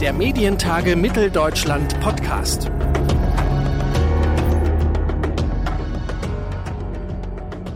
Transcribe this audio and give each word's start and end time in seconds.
der 0.00 0.14
Medientage 0.14 0.96
Mitteldeutschland 0.96 2.00
Podcast. 2.00 2.70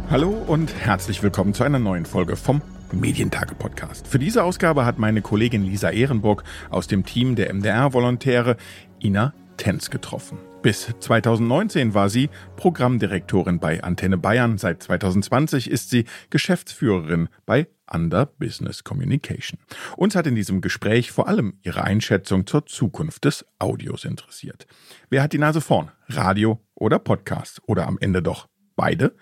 Hallo 0.09 0.31
und 0.31 0.75
herzlich 0.75 1.23
willkommen 1.23 1.53
zu 1.53 1.65
einer 1.65 1.79
neuen 1.79 2.07
Folge 2.07 2.37
vom 2.37 2.63
Medientage 2.93 3.55
Podcast. 3.55 4.09
Für 4.09 4.19
diese 4.19 4.43
Ausgabe 4.43 4.87
hat 4.87 4.98
meine 4.98 5.21
Kollegin 5.21 5.64
Lisa 5.64 5.91
Ehrenburg 5.91 6.45
aus 6.71 6.87
dem 6.87 7.05
Team 7.05 7.34
der 7.34 7.52
MDR-Volontäre 7.52 8.56
Ina 9.02 9.34
Tenz 9.57 9.91
getroffen. 9.91 10.39
Bis 10.62 10.89
2019 10.98 11.95
war 11.95 12.09
sie 12.09 12.30
Programmdirektorin 12.57 13.59
bei 13.61 13.82
Antenne 13.82 14.16
Bayern. 14.16 14.57
Seit 14.59 14.82
2020 14.82 15.70
ist 15.70 15.91
sie 15.91 16.05
Geschäftsführerin 16.30 17.29
bei 17.45 17.66
Under 17.91 18.27
Business 18.27 18.82
Communication. 18.82 19.59
Uns 19.96 20.16
hat 20.16 20.27
in 20.27 20.34
diesem 20.34 20.61
Gespräch 20.61 21.12
vor 21.12 21.29
allem 21.29 21.59
ihre 21.62 21.84
Einschätzung 21.84 22.46
zur 22.46 22.66
Zukunft 22.66 23.24
des 23.24 23.45
Audios 23.59 24.05
interessiert. 24.05 24.66
Wer 25.10 25.23
hat 25.23 25.32
die 25.32 25.38
Nase 25.38 25.60
vorn? 25.60 25.91
Radio 26.09 26.60
oder 26.74 26.98
Podcast? 26.98 27.60
Oder 27.66 27.87
am 27.87 27.98
Ende 28.01 28.23
doch 28.23 28.48
beide? 28.77 29.15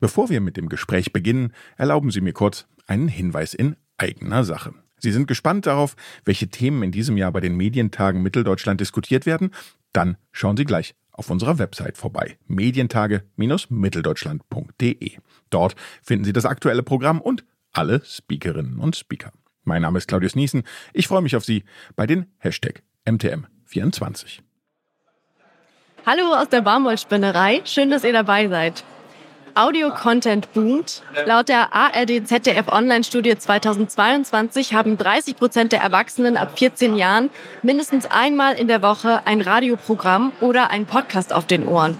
Bevor 0.00 0.30
wir 0.30 0.40
mit 0.40 0.56
dem 0.56 0.68
Gespräch 0.68 1.12
beginnen, 1.12 1.52
erlauben 1.76 2.10
Sie 2.10 2.20
mir 2.20 2.32
kurz 2.32 2.66
einen 2.86 3.08
Hinweis 3.08 3.54
in 3.54 3.76
eigener 3.98 4.44
Sache. 4.44 4.74
Sie 5.06 5.12
sind 5.12 5.28
gespannt 5.28 5.66
darauf, 5.66 5.94
welche 6.24 6.48
Themen 6.48 6.82
in 6.82 6.90
diesem 6.90 7.16
Jahr 7.16 7.30
bei 7.30 7.38
den 7.38 7.56
Medientagen 7.56 8.22
Mitteldeutschland 8.22 8.80
diskutiert 8.80 9.24
werden? 9.24 9.52
Dann 9.92 10.16
schauen 10.32 10.56
Sie 10.56 10.64
gleich 10.64 10.96
auf 11.12 11.30
unserer 11.30 11.60
Website 11.60 11.96
vorbei. 11.96 12.36
Medientage-mitteldeutschland.de. 12.48 15.12
Dort 15.50 15.76
finden 16.02 16.24
Sie 16.24 16.32
das 16.32 16.44
aktuelle 16.44 16.82
Programm 16.82 17.20
und 17.20 17.44
alle 17.72 18.02
Speakerinnen 18.04 18.80
und 18.80 18.96
Speaker. 18.96 19.30
Mein 19.62 19.82
Name 19.82 19.98
ist 19.98 20.08
Claudius 20.08 20.34
Niesen. 20.34 20.64
Ich 20.92 21.06
freue 21.06 21.22
mich 21.22 21.36
auf 21.36 21.44
Sie 21.44 21.62
bei 21.94 22.08
den 22.08 22.26
Hashtag 22.38 22.82
MTM24. 23.04 24.40
Hallo 26.04 26.34
aus 26.34 26.48
der 26.48 26.62
Baumwollspinnerei. 26.62 27.62
Schön, 27.64 27.90
dass 27.90 28.02
ihr 28.02 28.12
dabei 28.12 28.48
seid. 28.48 28.82
Audio-Content 29.56 30.52
boomt. 30.52 31.02
Laut 31.24 31.48
der 31.48 31.74
ARD-ZDF-Online-Studie 31.74 33.38
2022 33.38 34.74
haben 34.74 34.98
30 34.98 35.36
Prozent 35.36 35.72
der 35.72 35.80
Erwachsenen 35.80 36.36
ab 36.36 36.58
14 36.58 36.94
Jahren 36.94 37.30
mindestens 37.62 38.04
einmal 38.04 38.54
in 38.54 38.68
der 38.68 38.82
Woche 38.82 39.22
ein 39.24 39.40
Radioprogramm 39.40 40.32
oder 40.42 40.68
ein 40.68 40.84
Podcast 40.84 41.32
auf 41.32 41.46
den 41.46 41.66
Ohren. 41.66 41.96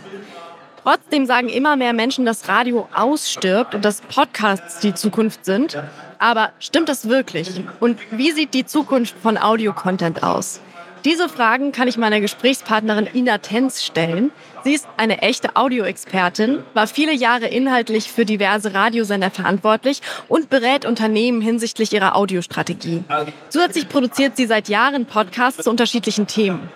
Trotzdem 0.82 1.24
sagen 1.24 1.48
immer 1.48 1.76
mehr 1.76 1.94
Menschen, 1.94 2.26
dass 2.26 2.46
Radio 2.46 2.90
ausstirbt 2.94 3.74
und 3.74 3.86
dass 3.86 4.02
Podcasts 4.02 4.80
die 4.80 4.92
Zukunft 4.92 5.46
sind. 5.46 5.82
Aber 6.18 6.50
stimmt 6.58 6.90
das 6.90 7.08
wirklich? 7.08 7.50
Und 7.80 7.98
wie 8.10 8.32
sieht 8.32 8.52
die 8.52 8.66
Zukunft 8.66 9.14
von 9.22 9.38
Audio-Content 9.38 10.22
aus? 10.22 10.60
Diese 11.06 11.28
Fragen 11.28 11.72
kann 11.72 11.88
ich 11.88 11.96
meiner 11.96 12.20
Gesprächspartnerin 12.20 13.08
Ina 13.14 13.38
Tenz 13.38 13.82
stellen. 13.82 14.32
Sie 14.66 14.74
ist 14.74 14.88
eine 14.96 15.22
echte 15.22 15.54
Audioexpertin, 15.54 16.64
war 16.74 16.88
viele 16.88 17.12
Jahre 17.12 17.46
inhaltlich 17.46 18.10
für 18.10 18.24
diverse 18.24 18.74
Radiosender 18.74 19.30
verantwortlich 19.30 20.00
und 20.26 20.50
berät 20.50 20.84
Unternehmen 20.84 21.40
hinsichtlich 21.40 21.92
ihrer 21.92 22.16
Audiostrategie. 22.16 23.04
Zusätzlich 23.48 23.88
produziert 23.88 24.36
sie 24.36 24.46
seit 24.46 24.68
Jahren 24.68 25.06
Podcasts 25.06 25.62
zu 25.62 25.70
unterschiedlichen 25.70 26.26
Themen. 26.26 26.68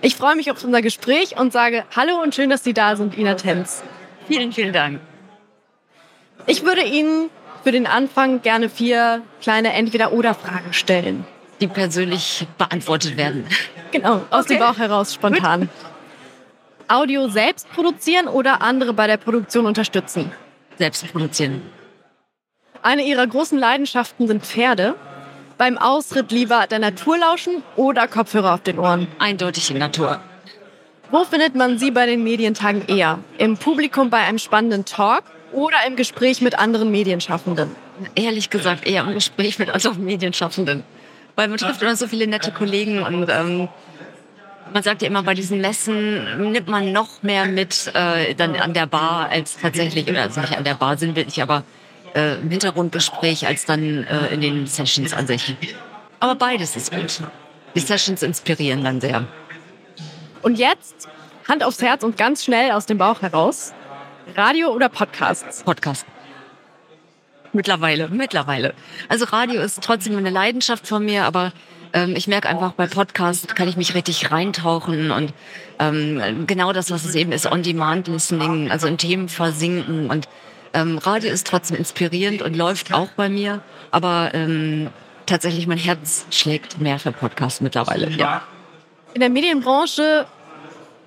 Ich 0.00 0.14
freue 0.14 0.36
mich 0.36 0.52
auf 0.52 0.62
unser 0.62 0.80
Gespräch 0.80 1.36
und 1.36 1.52
sage 1.52 1.82
Hallo 1.96 2.22
und 2.22 2.36
schön, 2.36 2.50
dass 2.50 2.62
Sie 2.62 2.72
da 2.72 2.94
sind, 2.94 3.18
Ina 3.18 3.34
Tenz. 3.34 3.82
Vielen, 4.28 4.52
vielen 4.52 4.72
Dank. 4.72 5.00
Ich 6.46 6.62
würde 6.62 6.84
Ihnen 6.84 7.30
für 7.64 7.72
den 7.72 7.88
Anfang 7.88 8.42
gerne 8.42 8.68
vier 8.68 9.22
kleine 9.42 9.72
Entweder-Oder-Fragen 9.72 10.72
stellen 10.72 11.26
die 11.60 11.68
persönlich 11.68 12.46
beantwortet 12.58 13.16
werden. 13.16 13.46
Genau, 13.92 14.22
aus 14.30 14.44
okay. 14.44 14.54
dem 14.54 14.58
Bauch 14.58 14.76
heraus 14.76 15.14
spontan. 15.14 15.60
Gut. 15.60 15.93
Audio 16.88 17.28
selbst 17.28 17.68
produzieren 17.70 18.28
oder 18.28 18.62
andere 18.62 18.92
bei 18.92 19.06
der 19.06 19.16
Produktion 19.16 19.66
unterstützen? 19.66 20.32
Selbst 20.78 21.10
produzieren. 21.12 21.62
Eine 22.82 23.02
ihrer 23.02 23.26
großen 23.26 23.58
Leidenschaften 23.58 24.26
sind 24.26 24.44
Pferde. 24.44 24.94
Beim 25.56 25.78
Ausritt 25.78 26.32
lieber 26.32 26.66
der 26.66 26.80
Natur 26.80 27.18
lauschen 27.18 27.62
oder 27.76 28.08
Kopfhörer 28.08 28.54
auf 28.54 28.62
den 28.62 28.78
Ohren? 28.78 29.06
Eindeutig 29.18 29.68
die 29.68 29.74
Natur. 29.74 30.20
Wo 31.10 31.24
findet 31.24 31.54
man 31.54 31.78
Sie 31.78 31.90
bei 31.90 32.06
den 32.06 32.24
Medientagen 32.24 32.86
eher? 32.86 33.18
Im 33.38 33.56
Publikum 33.56 34.10
bei 34.10 34.18
einem 34.18 34.38
spannenden 34.38 34.84
Talk 34.84 35.24
oder 35.52 35.76
im 35.86 35.96
Gespräch 35.96 36.40
mit 36.40 36.58
anderen 36.58 36.90
Medienschaffenden? 36.90 37.70
Ehrlich 38.14 38.50
gesagt 38.50 38.86
eher 38.86 39.04
im 39.04 39.14
Gespräch 39.14 39.58
mit 39.58 39.70
anderen 39.70 40.04
Medienschaffenden 40.04 40.82
weil 41.36 41.48
man 41.48 41.58
trifft 41.58 41.82
immer 41.82 41.96
so 41.96 42.06
viele 42.06 42.26
nette 42.26 42.52
Kollegen 42.52 43.02
und 43.02 43.28
ähm, 43.30 43.68
man 44.74 44.82
sagt 44.82 45.02
ja 45.02 45.08
immer, 45.08 45.22
bei 45.22 45.34
diesen 45.34 45.60
Messen 45.60 46.50
nimmt 46.50 46.66
man 46.66 46.90
noch 46.90 47.22
mehr 47.22 47.46
mit 47.46 47.92
äh, 47.94 48.34
dann 48.34 48.56
an 48.56 48.74
der 48.74 48.86
Bar 48.86 49.28
als 49.30 49.56
tatsächlich, 49.56 50.08
oder 50.08 50.22
also 50.22 50.40
nicht 50.40 50.56
an 50.56 50.64
der 50.64 50.74
Bar 50.74 50.98
sind 50.98 51.14
wir 51.14 51.24
nicht, 51.24 51.40
aber 51.40 51.62
äh, 52.14 52.40
im 52.40 52.50
Hintergrundgespräch 52.50 53.46
als 53.46 53.66
dann 53.66 54.02
äh, 54.02 54.34
in 54.34 54.40
den 54.40 54.66
Sessions 54.66 55.14
an 55.14 55.28
sich. 55.28 55.56
Aber 56.18 56.34
beides 56.34 56.74
ist 56.74 56.92
gut. 56.92 57.20
Die 57.76 57.80
Sessions 57.80 58.24
inspirieren 58.24 58.82
dann 58.82 59.00
sehr. 59.00 59.24
Und 60.42 60.58
jetzt 60.58 61.08
Hand 61.48 61.62
aufs 61.62 61.80
Herz 61.80 62.02
und 62.02 62.16
ganz 62.16 62.44
schnell 62.44 62.72
aus 62.72 62.86
dem 62.86 62.98
Bauch 62.98 63.22
heraus. 63.22 63.72
Radio 64.34 64.72
oder 64.72 64.88
Podcasts? 64.88 65.62
Podcast. 65.62 66.04
Mittlerweile, 67.52 68.08
mittlerweile. 68.08 68.74
Also 69.08 69.26
Radio 69.26 69.60
ist 69.60 69.84
trotzdem 69.84 70.16
eine 70.16 70.30
Leidenschaft 70.30 70.88
von 70.88 71.04
mir, 71.04 71.26
aber 71.26 71.52
ähm, 71.94 72.16
ich 72.16 72.26
merke 72.26 72.48
einfach, 72.48 72.72
bei 72.72 72.86
Podcasts 72.86 73.46
kann 73.54 73.68
ich 73.68 73.76
mich 73.76 73.94
richtig 73.94 74.30
reintauchen 74.30 75.12
und 75.12 75.32
ähm, 75.78 76.44
genau 76.46 76.72
das, 76.72 76.90
was 76.90 77.04
es 77.04 77.14
eben 77.14 77.32
ist, 77.32 77.50
On-Demand-Listening, 77.50 78.70
also 78.70 78.88
in 78.88 78.98
Themen 78.98 79.28
versinken. 79.28 80.10
Und 80.10 80.28
ähm, 80.74 80.98
Radio 80.98 81.32
ist 81.32 81.46
trotzdem 81.46 81.76
inspirierend 81.76 82.42
und 82.42 82.56
läuft 82.56 82.92
auch 82.92 83.08
bei 83.16 83.28
mir, 83.28 83.62
aber 83.92 84.32
ähm, 84.34 84.90
tatsächlich 85.26 85.68
mein 85.68 85.78
Herz 85.78 86.26
schlägt 86.30 86.80
mehr 86.80 86.98
für 86.98 87.12
Podcasts 87.12 87.60
mittlerweile. 87.60 88.10
Ja. 88.10 88.42
In 89.14 89.20
der 89.20 89.30
Medienbranche 89.30 90.26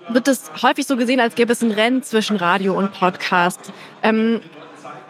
wird 0.08 0.30
es 0.30 0.50
häufig 0.62 0.88
so 0.88 0.96
gesehen, 0.96 1.20
als 1.20 1.36
gäbe 1.36 1.52
es 1.52 1.62
ein 1.62 1.72
Rennen 1.72 2.02
zwischen 2.02 2.38
Radio 2.38 2.74
und 2.78 2.94
Podcast. 2.94 3.74
Ähm, 4.04 4.40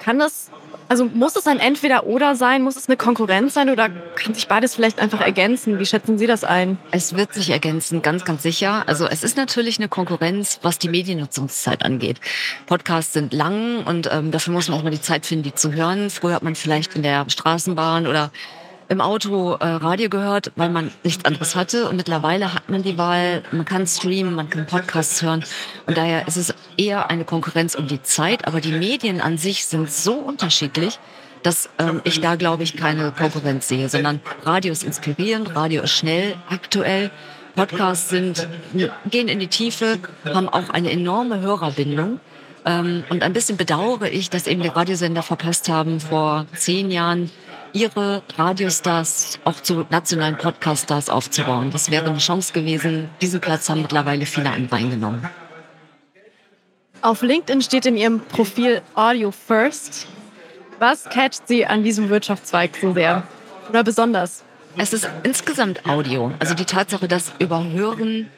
kann 0.03 0.17
das 0.17 0.49
also 0.87 1.05
muss 1.05 1.35
es 1.35 1.47
ein 1.47 1.59
Entweder-Oder 1.59 2.35
sein? 2.35 2.63
Muss 2.63 2.75
es 2.75 2.87
eine 2.87 2.97
Konkurrenz 2.97 3.53
sein 3.53 3.69
oder 3.69 3.89
kann 3.89 4.33
sich 4.33 4.47
beides 4.47 4.75
vielleicht 4.75 4.99
einfach 4.99 5.21
ergänzen? 5.21 5.79
Wie 5.79 5.85
schätzen 5.85 6.17
Sie 6.17 6.27
das 6.27 6.43
ein? 6.43 6.77
Es 6.91 7.15
wird 7.15 7.33
sich 7.33 7.49
ergänzen, 7.49 8.01
ganz, 8.01 8.25
ganz 8.25 8.43
sicher. 8.43 8.83
Also 8.87 9.05
es 9.05 9.23
ist 9.23 9.37
natürlich 9.37 9.79
eine 9.79 9.89
Konkurrenz, 9.89 10.59
was 10.61 10.79
die 10.79 10.89
Mediennutzungszeit 10.89 11.83
angeht. 11.83 12.19
Podcasts 12.65 13.13
sind 13.13 13.33
lang 13.33 13.83
und 13.85 14.09
ähm, 14.11 14.31
dafür 14.31 14.53
muss 14.53 14.69
man 14.69 14.77
auch 14.79 14.83
mal 14.83 14.91
die 14.91 15.01
Zeit 15.01 15.25
finden, 15.25 15.43
die 15.43 15.53
zu 15.53 15.73
hören. 15.73 16.09
Früher 16.09 16.35
hat 16.35 16.43
man 16.43 16.55
vielleicht 16.55 16.95
in 16.95 17.03
der 17.03 17.29
Straßenbahn 17.29 18.07
oder 18.07 18.31
im 18.89 19.01
Auto 19.01 19.53
äh, 19.53 19.65
Radio 19.65 20.09
gehört, 20.09 20.51
weil 20.55 20.69
man 20.69 20.91
nichts 21.03 21.25
anderes 21.25 21.55
hatte. 21.55 21.89
Und 21.89 21.97
mittlerweile 21.97 22.53
hat 22.53 22.69
man 22.69 22.83
die 22.83 22.97
Wahl, 22.97 23.43
man 23.51 23.65
kann 23.65 23.85
streamen, 23.85 24.33
man 24.33 24.49
kann 24.49 24.65
Podcasts 24.65 25.21
hören. 25.21 25.43
Und 25.85 25.97
daher 25.97 26.27
ist 26.27 26.37
es 26.37 26.53
eher 26.77 27.09
eine 27.09 27.25
Konkurrenz 27.25 27.75
um 27.75 27.87
die 27.87 28.01
Zeit. 28.01 28.47
Aber 28.47 28.61
die 28.61 28.71
Medien 28.71 29.21
an 29.21 29.37
sich 29.37 29.65
sind 29.65 29.91
so 29.91 30.13
unterschiedlich, 30.13 30.99
dass 31.43 31.69
ähm, 31.79 32.01
ich 32.03 32.21
da, 32.21 32.35
glaube 32.35 32.63
ich, 32.63 32.77
keine 32.77 33.11
Konkurrenz 33.11 33.67
sehe, 33.67 33.89
sondern 33.89 34.21
Radio 34.43 34.71
ist 34.71 34.83
inspirierend, 34.83 35.55
Radio 35.55 35.83
ist 35.83 35.91
schnell, 35.91 36.35
aktuell. 36.49 37.11
Podcasts 37.55 38.09
sind, 38.09 38.47
gehen 39.09 39.27
in 39.27 39.39
die 39.39 39.47
Tiefe, 39.47 39.97
haben 40.25 40.47
auch 40.47 40.69
eine 40.69 40.91
enorme 40.91 41.41
Hörerbindung. 41.41 42.19
Ähm, 42.65 43.03
und 43.09 43.23
ein 43.23 43.33
bisschen 43.33 43.57
bedauere 43.57 44.09
ich, 44.11 44.29
dass 44.29 44.45
eben 44.45 44.61
die 44.61 44.67
Radiosender 44.67 45.23
verpasst 45.23 45.67
haben, 45.67 45.99
vor 45.99 46.45
zehn 46.55 46.91
Jahren 46.91 47.31
ihre 47.77 48.23
Radiostars 48.35 49.39
auch 49.43 49.61
zu 49.61 49.85
nationalen 49.90 50.35
Podcaststars 50.35 51.09
aufzubauen. 51.09 51.69
Das 51.72 51.91
wäre 51.91 52.09
eine 52.09 52.17
Chance 52.17 52.52
gewesen. 52.52 53.09
Diesen 53.22 53.40
Platz 53.40 53.69
haben 53.69 53.84
mittlerweile 53.84 54.25
viele 54.25 54.49
andere 54.49 54.78
eingenommen. 54.78 55.29
Auf 57.03 57.22
LinkedIn 57.22 57.61
steht 57.61 57.85
in 57.85 57.96
Ihrem 57.96 58.19
Profil 58.19 58.81
Audio 58.96 59.31
First. 59.31 60.07
Was 60.79 61.03
catcht 61.05 61.47
Sie 61.47 61.66
an 61.66 61.84
diesem 61.84 62.09
Wirtschaftszweig 62.09 62.72
so 62.81 62.93
sehr 62.93 63.23
oder 63.69 63.84
besonders? 63.84 64.43
Es 64.78 64.93
ist 64.93 65.07
insgesamt 65.23 65.85
Audio. 65.87 66.31
Also 66.40 66.55
die 66.55 66.66
Tatsache, 66.66 67.07
dass 67.07 67.31
über 67.40 67.63
Hören 67.63 68.29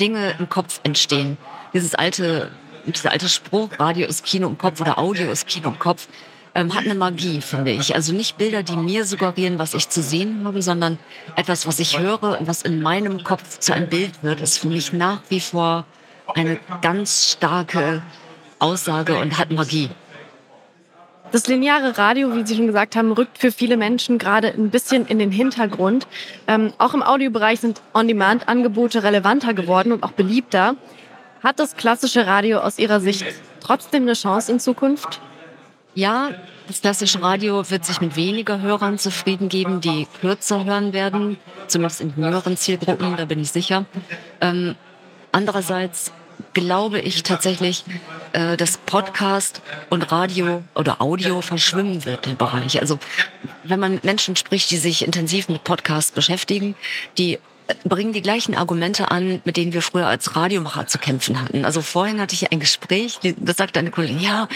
Dinge 0.00 0.34
im 0.38 0.48
Kopf 0.48 0.80
entstehen. 0.82 1.36
Dieses 1.72 1.94
alte, 1.94 2.50
dieser 2.86 3.12
alte 3.12 3.28
Spruch, 3.28 3.70
Radio 3.78 4.08
ist 4.08 4.24
Kino 4.24 4.48
im 4.48 4.58
Kopf 4.58 4.80
oder 4.80 4.98
Audio 4.98 5.30
ist 5.30 5.46
Kino 5.46 5.68
im 5.68 5.78
Kopf, 5.78 6.08
ähm, 6.54 6.74
hat 6.74 6.84
eine 6.84 6.94
Magie, 6.94 7.40
finde 7.40 7.70
ich. 7.70 7.94
Also 7.94 8.12
nicht 8.12 8.38
Bilder, 8.38 8.62
die 8.62 8.76
mir 8.76 9.04
suggerieren, 9.04 9.58
was 9.58 9.74
ich 9.74 9.88
zu 9.88 10.02
sehen 10.02 10.42
habe, 10.44 10.62
sondern 10.62 10.98
etwas, 11.36 11.66
was 11.66 11.78
ich 11.78 11.98
höre 11.98 12.38
und 12.40 12.46
was 12.46 12.62
in 12.62 12.82
meinem 12.82 13.22
Kopf 13.22 13.58
zu 13.58 13.72
einem 13.72 13.88
Bild 13.88 14.22
wird, 14.22 14.40
ist 14.40 14.58
für 14.58 14.68
mich 14.68 14.92
nach 14.92 15.20
wie 15.28 15.40
vor 15.40 15.84
eine 16.34 16.58
ganz 16.82 17.32
starke 17.32 18.02
Aussage 18.58 19.18
und 19.18 19.38
hat 19.38 19.50
Magie. 19.50 19.90
Das 21.32 21.46
lineare 21.46 21.96
Radio, 21.96 22.34
wie 22.34 22.44
Sie 22.44 22.56
schon 22.56 22.66
gesagt 22.66 22.96
haben, 22.96 23.12
rückt 23.12 23.38
für 23.38 23.52
viele 23.52 23.76
Menschen 23.76 24.18
gerade 24.18 24.48
ein 24.48 24.70
bisschen 24.70 25.06
in 25.06 25.20
den 25.20 25.30
Hintergrund. 25.30 26.08
Ähm, 26.48 26.72
auch 26.78 26.92
im 26.92 27.04
Audiobereich 27.04 27.60
sind 27.60 27.80
On-Demand-Angebote 27.94 29.04
relevanter 29.04 29.54
geworden 29.54 29.92
und 29.92 30.02
auch 30.02 30.10
beliebter. 30.10 30.74
Hat 31.40 31.60
das 31.60 31.76
klassische 31.76 32.26
Radio 32.26 32.58
aus 32.58 32.80
Ihrer 32.80 32.98
Sicht 32.98 33.24
trotzdem 33.60 34.02
eine 34.02 34.14
Chance 34.14 34.50
in 34.50 34.58
Zukunft? 34.58 35.20
Ja, 35.94 36.30
das 36.68 36.80
klassische 36.80 37.20
Radio 37.20 37.68
wird 37.68 37.84
sich 37.84 38.00
mit 38.00 38.14
weniger 38.14 38.60
Hörern 38.60 38.98
zufrieden 38.98 39.48
geben, 39.48 39.80
die 39.80 40.06
kürzer 40.20 40.64
hören 40.64 40.92
werden, 40.92 41.36
zumindest 41.66 42.00
in 42.00 42.14
jüngeren 42.16 42.56
Zielgruppen, 42.56 43.16
da 43.16 43.24
bin 43.24 43.40
ich 43.40 43.50
sicher. 43.50 43.86
Ähm, 44.40 44.76
andererseits 45.32 46.12
glaube 46.54 47.00
ich 47.00 47.22
tatsächlich, 47.22 47.84
äh, 48.32 48.56
dass 48.56 48.78
Podcast 48.78 49.62
und 49.88 50.10
Radio 50.12 50.62
oder 50.74 51.00
Audio 51.00 51.40
verschwimmen 51.40 52.04
wird 52.04 52.26
im 52.26 52.36
Bereich. 52.36 52.80
Also 52.80 52.98
wenn 53.64 53.80
man 53.80 54.00
Menschen 54.02 54.36
spricht, 54.36 54.70
die 54.70 54.76
sich 54.76 55.04
intensiv 55.04 55.48
mit 55.48 55.64
Podcasts 55.64 56.12
beschäftigen, 56.12 56.76
die 57.18 57.38
bringen 57.84 58.12
die 58.12 58.22
gleichen 58.22 58.54
Argumente 58.54 59.10
an, 59.10 59.40
mit 59.44 59.56
denen 59.56 59.72
wir 59.72 59.82
früher 59.82 60.06
als 60.06 60.36
Radiomacher 60.36 60.86
zu 60.86 60.98
kämpfen 60.98 61.40
hatten. 61.40 61.64
Also 61.64 61.80
vorhin 61.80 62.20
hatte 62.20 62.34
ich 62.34 62.50
ein 62.52 62.60
Gespräch, 62.60 63.18
das 63.36 63.56
sagte 63.56 63.78
eine 63.78 63.90
Kollegin, 63.90 64.20
ja, 64.20 64.48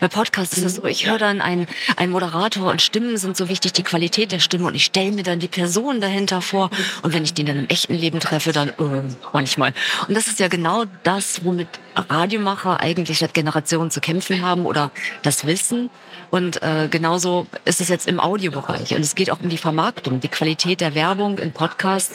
bei 0.00 0.08
Podcasts 0.08 0.56
ist 0.56 0.64
es 0.64 0.74
so, 0.76 0.84
ich 0.84 1.06
höre 1.06 1.18
dann 1.18 1.40
einen, 1.40 1.66
einen 1.96 2.12
Moderator 2.12 2.70
und 2.70 2.82
Stimmen 2.82 3.16
sind 3.16 3.36
so 3.36 3.48
wichtig, 3.48 3.72
die 3.72 3.82
Qualität 3.82 4.32
der 4.32 4.40
Stimme 4.40 4.66
und 4.66 4.74
ich 4.74 4.84
stelle 4.84 5.12
mir 5.12 5.22
dann 5.22 5.38
die 5.38 5.48
Person 5.48 6.00
dahinter 6.00 6.40
vor 6.40 6.70
und 7.02 7.12
wenn 7.14 7.24
ich 7.24 7.34
den 7.34 7.46
dann 7.46 7.58
im 7.58 7.68
echten 7.68 7.94
Leben 7.94 8.20
treffe, 8.20 8.52
dann 8.52 8.70
äh, 8.70 9.02
manchmal. 9.32 9.72
Und 10.08 10.16
das 10.16 10.26
ist 10.26 10.40
ja 10.40 10.48
genau 10.48 10.84
das, 11.02 11.44
womit 11.44 11.68
Radiomacher 11.96 12.80
eigentlich 12.80 13.18
seit 13.18 13.34
Generationen 13.34 13.90
zu 13.90 14.00
kämpfen 14.00 14.42
haben 14.42 14.66
oder 14.66 14.90
das 15.22 15.46
Wissen. 15.46 15.90
Und 16.30 16.62
äh, 16.62 16.88
genauso 16.90 17.46
ist 17.64 17.80
es 17.80 17.88
jetzt 17.88 18.08
im 18.08 18.18
Audiobereich. 18.18 18.94
Und 18.94 19.00
es 19.02 19.14
geht 19.14 19.30
auch 19.30 19.40
um 19.40 19.50
die 19.50 19.58
Vermarktung, 19.58 20.20
die 20.20 20.28
Qualität 20.28 20.80
der 20.80 20.94
Werbung 20.94 21.38
in 21.38 21.52
Podcasts 21.52 22.14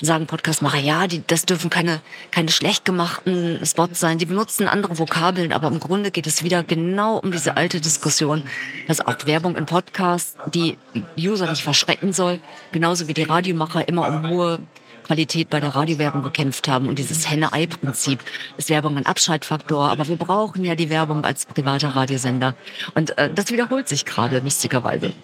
sagen 0.00 0.26
Podcastmacher, 0.26 0.78
ja, 0.78 1.06
die, 1.06 1.22
das 1.26 1.46
dürfen 1.46 1.70
keine, 1.70 2.00
keine 2.30 2.50
schlecht 2.50 2.84
gemachten 2.84 3.64
Spots 3.64 4.00
sein. 4.00 4.18
Die 4.18 4.26
benutzen 4.26 4.68
andere 4.68 4.98
Vokabeln, 4.98 5.52
aber 5.52 5.68
im 5.68 5.80
Grunde 5.80 6.10
geht 6.10 6.26
es 6.26 6.42
wieder 6.42 6.62
genau 6.62 7.18
um 7.18 7.32
diese 7.32 7.56
alte 7.56 7.80
Diskussion, 7.80 8.42
dass 8.86 9.00
auch 9.00 9.14
Werbung 9.26 9.56
in 9.56 9.66
Podcasts 9.66 10.36
die 10.54 10.76
User 11.18 11.50
nicht 11.50 11.62
verschrecken 11.62 12.12
soll, 12.12 12.40
genauso 12.72 13.08
wie 13.08 13.14
die 13.14 13.24
Radiomacher 13.24 13.88
immer 13.88 14.08
um 14.08 14.28
hohe 14.28 14.58
Qualität 15.08 15.48
bei 15.48 15.58
der 15.58 15.74
Radiowerbung 15.74 16.22
gekämpft 16.22 16.68
haben 16.68 16.86
und 16.86 16.98
dieses 16.98 17.30
Henne-Ei-Prinzip 17.30 18.20
ist 18.58 18.68
Werbung 18.68 18.98
ein 18.98 19.06
Abschaltfaktor, 19.06 19.90
aber 19.90 20.06
wir 20.06 20.16
brauchen 20.16 20.64
ja 20.64 20.74
die 20.74 20.90
Werbung 20.90 21.24
als 21.24 21.46
privater 21.46 21.96
Radiosender 21.96 22.54
und 22.94 23.16
äh, 23.16 23.32
das 23.32 23.50
wiederholt 23.50 23.88
sich 23.88 24.04
gerade 24.04 24.40
lustigerweise. 24.40 25.14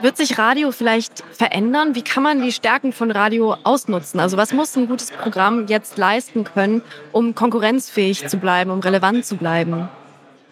Wird 0.00 0.16
sich 0.16 0.38
Radio 0.38 0.70
vielleicht 0.70 1.24
verändern? 1.32 1.94
Wie 1.94 2.02
kann 2.02 2.22
man 2.22 2.40
die 2.40 2.52
Stärken 2.52 2.92
von 2.92 3.10
Radio 3.10 3.56
ausnutzen? 3.64 4.20
Also 4.20 4.36
was 4.36 4.52
muss 4.52 4.76
ein 4.76 4.86
gutes 4.86 5.10
Programm 5.10 5.66
jetzt 5.66 5.98
leisten 5.98 6.44
können, 6.44 6.82
um 7.10 7.34
konkurrenzfähig 7.34 8.28
zu 8.28 8.36
bleiben, 8.36 8.70
um 8.70 8.80
relevant 8.80 9.26
zu 9.26 9.36
bleiben? 9.36 9.88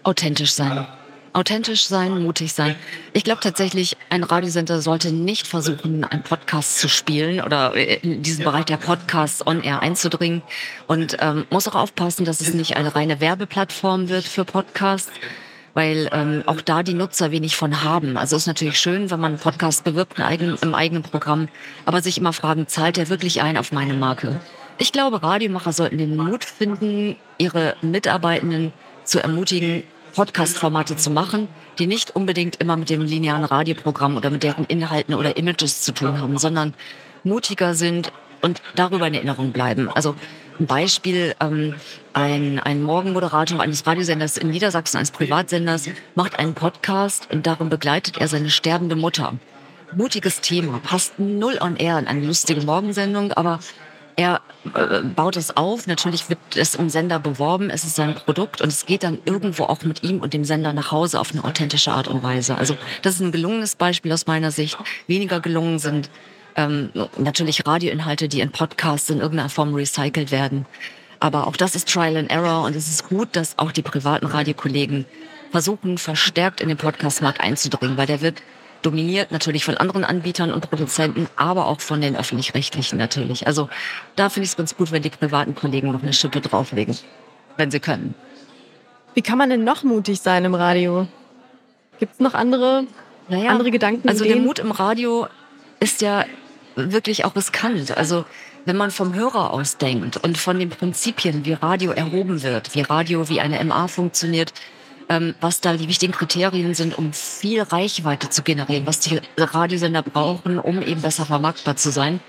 Authentisch 0.02 0.52
sein. 0.52 0.87
Authentisch 1.32 1.87
sein, 1.87 2.22
mutig 2.22 2.54
sein. 2.54 2.76
Ich 3.12 3.22
glaube 3.22 3.40
tatsächlich, 3.43 3.96
ein 4.08 4.25
Radiosender 4.25 4.81
sollte 4.81 5.12
nicht 5.12 5.46
versuchen, 5.46 6.02
einen 6.02 6.22
Podcast 6.22 6.78
zu 6.78 6.88
spielen 6.88 7.42
oder 7.42 7.75
in 7.75 8.22
diesen 8.22 8.42
Bereich 8.42 8.64
der 8.64 8.78
Podcasts 8.78 9.46
on 9.46 9.62
air 9.62 9.81
einzudringen 9.81 10.42
und 10.87 11.19
ähm, 11.20 11.44
muss 11.50 11.69
auch 11.69 11.75
aufpassen, 11.75 12.25
dass 12.25 12.40
es 12.40 12.54
nicht 12.54 12.76
eine 12.76 12.94
reine 12.96 13.20
Werbeplattform 13.20 14.08
wird 14.08 14.25
für 14.25 14.46
Podcasts 14.46 15.12
weil 15.76 16.08
ähm, 16.11 16.43
auch 16.46 16.62
da 16.62 16.82
die 16.82 16.94
Nutzer 16.94 17.32
wenig 17.32 17.55
von 17.55 17.84
haben. 17.84 18.17
Also 18.17 18.34
ist 18.34 18.46
natürlich 18.46 18.81
schön, 18.81 19.11
wenn 19.11 19.20
man 19.20 19.32
einen 19.32 19.38
Podcast 19.38 19.84
bewirbt 19.84 20.19
im 20.19 20.75
eigenen, 20.75 21.02
Programm, 21.02 21.49
aber 21.84 22.00
sich 22.00 22.17
immer 22.17 22.32
fragen, 22.32 22.67
zahlt 22.67 22.96
der 22.96 23.11
wirklich 23.11 23.43
ein 23.43 23.58
auf 23.58 23.73
meine 23.73 23.93
Marke? 23.93 24.40
Ich 24.78 24.90
glaube, 24.90 25.23
Radiomacher 25.23 25.75
sollten 25.75 25.99
den 25.99 26.17
Mut 26.17 26.44
finden, 26.44 27.17
ihre 27.37 27.76
Mitarbeitenden 27.82 28.73
zu 29.05 29.23
ermutigen, 29.23 29.82
Podcast-Formate 30.14 30.96
zu 30.96 31.11
machen, 31.11 31.46
die 31.78 31.87
nicht 31.87 32.17
unbedingt 32.17 32.56
immer 32.56 32.78
mit 32.78 32.88
dem 32.88 33.02
linearen 33.02 33.44
Radioprogramm 33.44 34.17
oder 34.17 34.31
mit 34.31 34.44
deren 34.44 34.64
Inhalten 34.64 35.14
oder 35.14 35.37
Images 35.37 35.82
zu 35.82 35.93
tun 35.93 36.19
haben, 36.19 36.38
sondern 36.38 36.73
mutiger 37.23 37.75
sind 37.75 38.12
und 38.40 38.62
darüber 38.76 39.08
in 39.08 39.14
Erinnerung 39.14 39.52
bleiben. 39.52 39.90
Also 39.90 40.14
ein 40.58 40.67
Beispiel, 40.67 41.35
ähm, 41.41 41.75
ein, 42.12 42.58
ein 42.61 42.82
Morgenmoderator 42.82 43.61
eines 43.61 43.87
Radiosenders 43.87 44.37
in 44.37 44.50
Niedersachsen, 44.50 44.99
eines 44.99 45.11
Privatsenders, 45.11 45.88
macht 46.14 46.38
einen 46.38 46.55
Podcast 46.55 47.29
und 47.31 47.47
darin 47.47 47.69
begleitet 47.69 48.19
er 48.19 48.29
seine 48.29 48.50
sterbende 48.50 48.97
Mutter. 48.97 49.35
Mutiges 49.94 50.41
Thema, 50.41 50.81
passt 50.82 51.19
null 51.19 51.58
on 51.61 51.76
air 51.76 51.99
in 51.99 52.06
eine 52.06 52.26
lustige 52.26 52.61
Morgensendung, 52.62 53.32
aber 53.32 53.61
er 54.17 54.41
äh, 54.75 55.03
baut 55.03 55.37
es 55.37 55.56
auf. 55.56 55.87
Natürlich 55.87 56.29
wird 56.31 56.38
es 56.56 56.75
im 56.75 56.88
Sender 56.88 57.19
beworben. 57.19 57.69
Es 57.69 57.85
ist 57.85 57.97
sein 57.97 58.14
Produkt 58.14 58.62
und 58.62 58.69
es 58.69 58.87
geht 58.87 59.02
dann 59.02 59.19
irgendwo 59.26 59.64
auch 59.64 59.82
mit 59.82 60.02
ihm 60.02 60.20
und 60.20 60.32
dem 60.32 60.44
Sender 60.44 60.73
nach 60.73 60.91
Hause 60.91 61.20
auf 61.20 61.32
eine 61.32 61.44
authentische 61.44 61.93
Art 61.93 62.09
und 62.09 62.23
Weise. 62.23 62.56
Also 62.56 62.76
das 63.02 63.14
ist 63.14 63.20
ein 63.20 63.31
gelungenes 63.31 63.76
Beispiel 63.76 64.12
aus 64.12 64.26
meiner 64.26 64.50
Sicht. 64.50 64.79
Weniger 65.06 65.41
gelungen 65.41 65.79
sind 65.79 66.11
ähm, 66.56 66.91
natürlich 67.19 67.67
Radioinhalte, 67.67 68.29
die 68.29 68.41
in 68.41 68.50
Podcasts 68.50 69.11
in 69.11 69.20
irgendeiner 69.20 69.50
Form 69.50 69.75
recycelt 69.75 70.31
werden. 70.31 70.67
Aber 71.20 71.47
auch 71.47 71.56
das 71.56 71.75
ist 71.75 71.88
Trial 71.88 72.17
and 72.17 72.31
Error 72.31 72.64
und 72.64 72.76
es 72.76 72.88
ist 72.88 73.08
gut, 73.08 73.29
dass 73.32 73.58
auch 73.58 73.73
die 73.73 73.82
privaten 73.82 74.26
Radiokollegen 74.26 75.06
versuchen, 75.50 75.99
verstärkt 75.99 76.61
in 76.61 76.69
den 76.69 76.76
Podcastmarkt 76.76 77.41
einzudringen, 77.41 77.97
weil 77.97 78.06
der 78.06 78.20
wird 78.20 78.43
dominiert 78.82 79.32
natürlich 79.32 79.64
von 79.64 79.76
anderen 79.76 80.05
Anbietern 80.05 80.53
und 80.53 80.69
Produzenten, 80.69 81.26
aber 81.37 81.67
auch 81.67 81.81
von 81.81 82.00
den 82.00 82.14
öffentlich-rechtlichen 82.14 82.99
natürlich. 82.99 83.47
Also 83.47 83.69
da 84.14 84.29
finde 84.29 84.44
ich 84.44 84.50
es 84.50 84.56
ganz 84.56 84.76
gut, 84.76 84.93
wenn 84.93 85.02
die 85.02 85.11
privaten 85.11 85.55
Kollegen 85.55 85.91
noch 85.91 86.02
eine 86.02 86.12
Schippe 86.12 86.41
drauflegen, 86.41 86.97
wenn 87.56 87.70
sie 87.70 87.81
können. 87.81 88.14
Wie 89.14 89.23
kann 89.23 89.38
man 89.38 89.50
denn 89.50 89.64
noch 89.64 89.82
mutig 89.82 90.20
sein 90.20 90.44
im 90.44 90.55
Radio? 90.55 91.09
Gibt 91.99 92.14
es 92.14 92.20
noch 92.20 92.35
andere, 92.35 92.85
naja, 93.29 93.50
andere 93.50 93.70
Gedanken? 93.70 94.09
Also 94.09 94.25
der 94.25 94.37
Mut 94.37 94.59
im 94.59 94.70
Radio 94.70 95.26
ist 95.81 96.02
ja 96.02 96.25
wirklich 96.76 97.25
auch 97.25 97.34
riskant. 97.34 97.96
Also 97.96 98.25
wenn 98.64 98.76
man 98.76 98.90
vom 98.90 99.14
Hörer 99.14 99.52
aus 99.52 99.78
denkt 99.78 100.17
und 100.19 100.38
von 100.38 100.58
den 100.58 100.70
Prinzipien, 100.70 101.44
wie 101.44 101.55
Radio 101.55 101.93
erhoben 101.93 102.43
wird, 102.43 102.75
wie 102.75 102.82
Radio, 102.82 103.28
wie 103.28 103.40
eine 103.40 103.62
MA 103.64 103.88
funktioniert, 103.88 104.52
ähm, 105.08 105.34
was 105.40 105.61
da 105.61 105.76
die 105.76 105.88
wichtigen 105.88 106.12
Kriterien 106.12 106.75
sind, 106.75 106.99
um 106.99 107.12
viel 107.12 107.62
Reichweite 107.62 108.28
zu 108.28 108.43
generieren, 108.43 108.87
was 108.87 109.00
die 109.00 109.20
Radiosender 109.37 110.02
brauchen, 110.02 110.58
um 110.58 110.82
eben 110.82 111.00
besser 111.00 111.26
vermarktbar 111.26 111.76
zu 111.76 111.90
sein, 111.90 112.20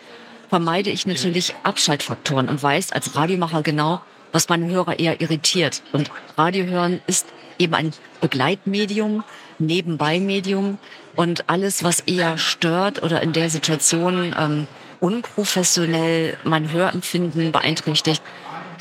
vermeide 0.49 0.89
ich 0.89 1.05
natürlich 1.05 1.55
Abschaltfaktoren 1.63 2.49
und 2.49 2.61
weiß 2.61 2.91
als 2.91 3.15
Radiomacher 3.15 3.63
genau, 3.63 4.01
was 4.31 4.49
meine 4.49 4.67
Hörer 4.67 4.99
eher 4.99 5.19
irritiert. 5.21 5.81
Und 5.91 6.11
Radiohören 6.37 7.01
ist 7.07 7.27
eben 7.59 7.73
ein 7.73 7.93
Begleitmedium, 8.21 9.23
Nebenbei-Medium 9.59 10.77
und 11.15 11.49
alles, 11.49 11.83
was 11.83 12.01
eher 12.01 12.37
stört 12.37 13.01
oder 13.01 13.21
in 13.21 13.33
der 13.33 13.49
Situation 13.49 14.35
ähm, 14.37 14.67
unprofessionell 14.99 16.37
mein 16.43 16.71
Hörempfinden 16.71 17.51
beeinträchtigt, 17.51 18.21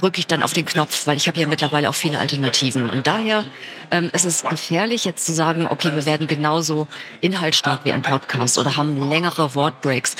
drücke 0.00 0.18
ich 0.18 0.26
dann 0.26 0.42
auf 0.42 0.52
den 0.52 0.66
Knopf, 0.66 1.06
weil 1.06 1.16
ich 1.16 1.26
habe 1.28 1.40
ja 1.40 1.47
mittlerweile 1.47 1.88
auch 1.88 1.95
viele 1.95 2.18
Alternativen. 2.18 2.90
Und 2.90 3.06
daher 3.06 3.45
ähm, 3.90 4.11
ist 4.12 4.25
es 4.25 4.42
gefährlich, 4.42 5.04
jetzt 5.04 5.25
zu 5.25 5.33
sagen, 5.33 5.66
okay, 5.68 5.95
wir 5.95 6.04
werden 6.06 6.26
genauso 6.26 6.87
inhaltsstark 7.21 7.85
wie 7.85 7.92
ein 7.92 8.02
Podcast 8.02 8.59
oder 8.59 8.76
haben 8.76 9.09
längere 9.09 9.54
Wortbreaks. 9.54 10.16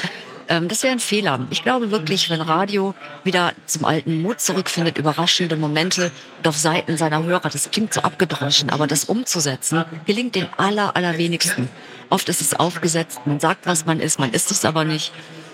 Ähm, 0.49 0.69
das 0.69 0.83
wäre 0.83 0.93
ein 0.93 1.01
Fehler. 1.01 1.47
Ich 1.51 1.63
glaube 1.63 1.91
wirklich, 1.91 2.31
wenn 2.31 2.41
Radio 2.41 2.95
wieder 3.25 3.53
zum 3.67 3.85
alten 3.85 4.23
Mut 4.23 4.41
zurückfindet, 4.41 4.99
überraschende 4.99 5.57
Momente 5.57 6.11
auf 6.45 6.57
Seiten 6.57 6.97
seiner 6.97 7.23
Hörer, 7.23 7.49
das 7.49 7.71
klingt 7.71 7.95
so 7.95 8.03
abgedroschen, 8.03 8.71
aber 8.71 8.87
das 8.87 9.05
umzusetzen, 9.05 9.85
gelingt 10.07 10.35
den 10.35 10.47
aller, 10.57 10.95
allerwenigsten. 10.95 11.69
Oft 12.11 12.29
ist 12.29 12.41
es 12.41 12.55
aufgesetzt, 12.55 13.21
man 13.25 13.41
sagt, 13.41 13.67
was 13.67 13.87
man 13.87 14.01
ist, 14.01 14.21
man 14.21 14.33
ist 14.33 14.51
es 14.51 14.65
aber 14.65 14.85
nicht. 14.85 15.13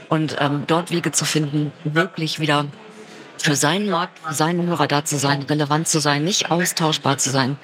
Und 0.09 0.37
ähm, 0.41 0.65
dort 0.67 0.91
Wege 0.91 1.13
zu 1.13 1.25
finden, 1.25 1.73
wirklich 1.85 2.39
wieder 2.39 2.67
für 3.39 3.57
seinen 3.57 3.89
Markt, 3.89 4.19
für 4.19 4.35
seine 4.35 4.67
Hörer 4.67 4.87
da 4.87 5.05
zu 5.05 5.17
sein, 5.17 5.43
relevant 5.43 5.89
zu 5.89 6.01
sein, 6.01 6.23
nicht 6.23 6.51
austauschbar 6.51 7.17
zu 7.17 7.31
sein. 7.31 7.57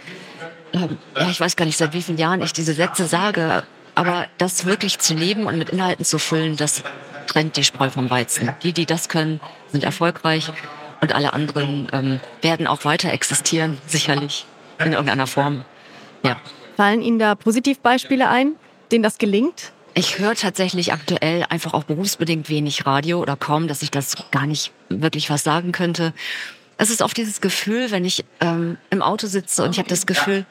Ähm, 0.73 0.97
ja, 1.15 1.29
ich 1.29 1.41
weiß 1.41 1.57
gar 1.57 1.67
nicht, 1.67 1.77
seit 1.77 1.93
wie 1.93 2.03
vielen 2.03 2.17
Jahren 2.17 2.41
ich 2.41 2.55
diese 2.55 2.73
Sätze 2.73 3.07
sage, 3.07 3.65
aber 3.95 4.27
das 4.39 4.65
wirklich 4.65 4.99
zu 4.99 5.15
leben 5.15 5.47
und 5.47 5.59
mit 5.59 5.71
Inhalten 5.71 6.05
zu 6.05 6.19
füllen, 6.19 6.57
das 6.57 6.83
trennt 7.29 7.57
die 7.57 7.65
Spreu 7.65 7.91
vom 7.91 8.11
Weizen. 8.11 8.55
Die, 8.63 8.73
die 8.73 8.87
das 8.87 9.09
können, 9.09 9.41
sind 9.71 9.85
erfolgreich 9.85 10.51
und 11.01 11.15
alle 11.15 11.33
anderen 11.33 11.89
ähm, 11.93 12.21
werden 12.43 12.67
auch 12.67 12.85
weiter 12.85 13.13
existieren, 13.13 13.79
sicherlich 13.87 14.47
in 14.79 14.93
irgendeiner 14.93 15.27
Form. 15.27 15.65
Ja. 16.25 16.37
Fallen 16.77 17.03
Ihnen 17.03 17.19
da 17.19 17.35
Positivbeispiele 17.35 18.29
ein, 18.29 18.55
denen 18.91 19.03
das 19.03 19.19
gelingt? 19.19 19.73
Ich 19.95 20.19
höre 20.19 20.35
tatsächlich 20.35 20.93
aktuell 20.93 21.45
einfach 21.49 21.75
auch 21.75 21.85
berufsbedingt 21.85 22.49
wenig 22.49 22.87
Radio 22.87 23.21
oder 23.21 23.37
kaum, 23.37 23.67
dass 23.67 23.83
ich 23.83 23.91
das 23.91 24.17
gar 24.31 24.47
nicht 24.47 24.73
wirklich 24.89 25.29
was 25.31 25.43
sagen 25.43 25.73
könnte. 25.73 26.13
Es 26.77 26.91
ist 26.91 27.03
oft 27.03 27.17
dieses 27.17 27.41
Gefühl, 27.41 27.91
wenn 27.91 28.05
ich 28.05 28.25
ähm, 28.41 28.79
im 28.91 29.03
Auto 29.03 29.27
sitze 29.27 29.65
und 29.65 29.73
ich 29.73 29.79
habe 29.79 29.89
das 29.89 30.07
Gefühl, 30.07 30.47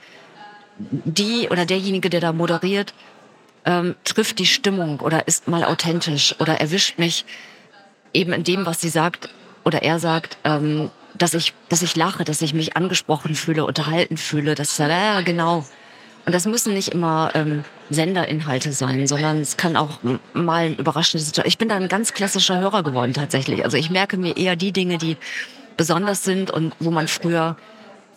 die 0.79 1.47
oder 1.49 1.65
derjenige, 1.65 2.09
der 2.09 2.19
da 2.19 2.33
moderiert, 2.33 2.93
ähm, 3.67 3.95
trifft 4.05 4.39
die 4.39 4.45
Stimmung 4.45 5.01
oder 5.01 5.27
ist 5.27 5.47
mal 5.47 5.63
authentisch 5.65 6.33
oder 6.39 6.59
erwischt 6.59 6.97
mich 6.97 7.25
eben 8.13 8.31
in 8.33 8.43
dem, 8.43 8.65
was 8.65 8.81
sie 8.81 8.89
sagt 8.89 9.29
oder 9.65 9.83
er 9.83 9.99
sagt, 9.99 10.37
ähm, 10.45 10.89
dass 11.13 11.33
ich, 11.33 11.53
dass 11.67 11.81
ich 11.81 11.95
lache, 11.95 12.23
dass 12.23 12.41
ich 12.41 12.53
mich 12.53 12.77
angesprochen 12.77 13.35
fühle, 13.35 13.65
unterhalten 13.65 14.17
fühle, 14.17 14.55
dass 14.55 14.77
ja, 14.77 15.21
genau. 15.21 15.65
Und 16.25 16.33
das 16.33 16.45
müssen 16.45 16.73
nicht 16.73 16.89
immer 16.89 17.31
ähm, 17.35 17.63
Senderinhalte 17.89 18.71
sein, 18.71 19.07
sondern 19.07 19.41
es 19.41 19.57
kann 19.57 19.75
auch 19.75 19.99
mal 20.33 20.65
ein 20.65 20.75
überraschendes 20.75 21.27
Situation. 21.27 21.47
Ich 21.47 21.57
bin 21.57 21.69
da 21.69 21.75
ein 21.75 21.87
ganz 21.87 22.13
klassischer 22.13 22.59
Hörer 22.59 22.83
geworden 22.83 23.13
tatsächlich. 23.13 23.63
Also 23.63 23.77
ich 23.77 23.89
merke 23.89 24.17
mir 24.17 24.37
eher 24.37 24.55
die 24.55 24.71
Dinge, 24.71 24.97
die 24.97 25.17
besonders 25.77 26.23
sind 26.23 26.51
und 26.51 26.73
wo 26.79 26.91
man 26.91 27.07
früher 27.07 27.55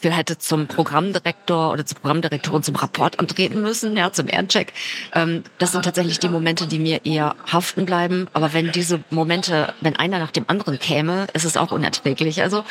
wir 0.02 0.12
hätte 0.12 0.38
zum 0.38 0.66
Programmdirektor 0.66 1.72
oder 1.72 1.84
zur 1.84 1.98
Programmdirektorin 1.98 2.62
zum 2.62 2.76
Rapport 2.76 3.18
antreten 3.18 3.62
müssen, 3.62 3.96
ja, 3.96 4.12
zum 4.12 4.28
Ehrencheck. 4.28 4.72
Ähm, 5.14 5.44
das 5.58 5.72
sind 5.72 5.84
tatsächlich 5.84 6.18
die 6.18 6.28
Momente, 6.28 6.66
die 6.66 6.78
mir 6.78 7.04
eher 7.04 7.36
haften 7.50 7.86
bleiben. 7.86 8.28
Aber 8.32 8.52
wenn 8.52 8.72
diese 8.72 9.02
Momente, 9.10 9.74
wenn 9.80 9.96
einer 9.96 10.18
nach 10.18 10.30
dem 10.30 10.44
anderen 10.46 10.78
käme, 10.78 11.26
ist 11.32 11.44
es 11.44 11.56
auch 11.56 11.72
unerträglich. 11.72 12.42
Also 12.42 12.64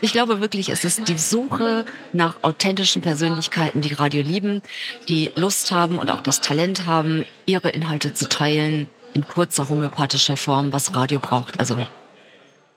ich 0.00 0.12
glaube 0.12 0.40
wirklich, 0.40 0.68
es 0.68 0.84
ist 0.84 1.08
die 1.08 1.18
Suche 1.18 1.84
nach 2.12 2.36
authentischen 2.42 3.02
Persönlichkeiten, 3.02 3.80
die 3.80 3.94
Radio 3.94 4.22
lieben, 4.22 4.62
die 5.08 5.30
Lust 5.36 5.72
haben 5.72 5.98
und 5.98 6.10
auch 6.10 6.20
das 6.20 6.40
Talent 6.40 6.86
haben, 6.86 7.24
ihre 7.46 7.70
Inhalte 7.70 8.14
zu 8.14 8.28
teilen 8.28 8.88
in 9.14 9.26
kurzer 9.26 9.68
homöopathischer 9.68 10.36
Form, 10.36 10.72
was 10.72 10.94
Radio 10.94 11.20
braucht. 11.20 11.58
Also 11.60 11.76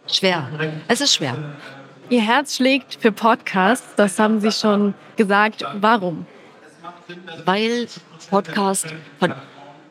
schwer. 0.07 0.47
Es 0.87 1.01
ist 1.01 1.15
schwer. 1.15 1.35
Ihr 2.09 2.21
Herz 2.21 2.55
schlägt 2.55 2.97
für 3.01 3.11
Podcasts, 3.11 3.95
das 3.97 4.17
haben 4.17 4.39
Sie 4.39 4.51
schon 4.51 4.93
gesagt. 5.17 5.65
Warum? 5.81 6.25
Weil 7.45 7.87
Podcast 8.29 8.87
von, 9.19 9.33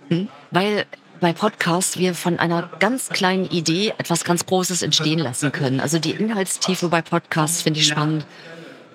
hm, 0.08 0.28
weil 0.50 0.86
bei 1.20 1.32
Podcasts 1.32 1.98
wir 1.98 2.14
von 2.14 2.38
einer 2.38 2.70
ganz 2.78 3.10
kleinen 3.10 3.44
Idee 3.46 3.92
etwas 3.98 4.24
ganz 4.24 4.46
Großes 4.46 4.82
entstehen 4.82 5.18
lassen 5.18 5.52
können. 5.52 5.80
Also 5.80 5.98
die 5.98 6.12
Inhaltstiefe 6.12 6.88
bei 6.88 7.02
Podcasts 7.02 7.62
finde 7.62 7.80
ich 7.80 7.86
spannend. 7.86 8.26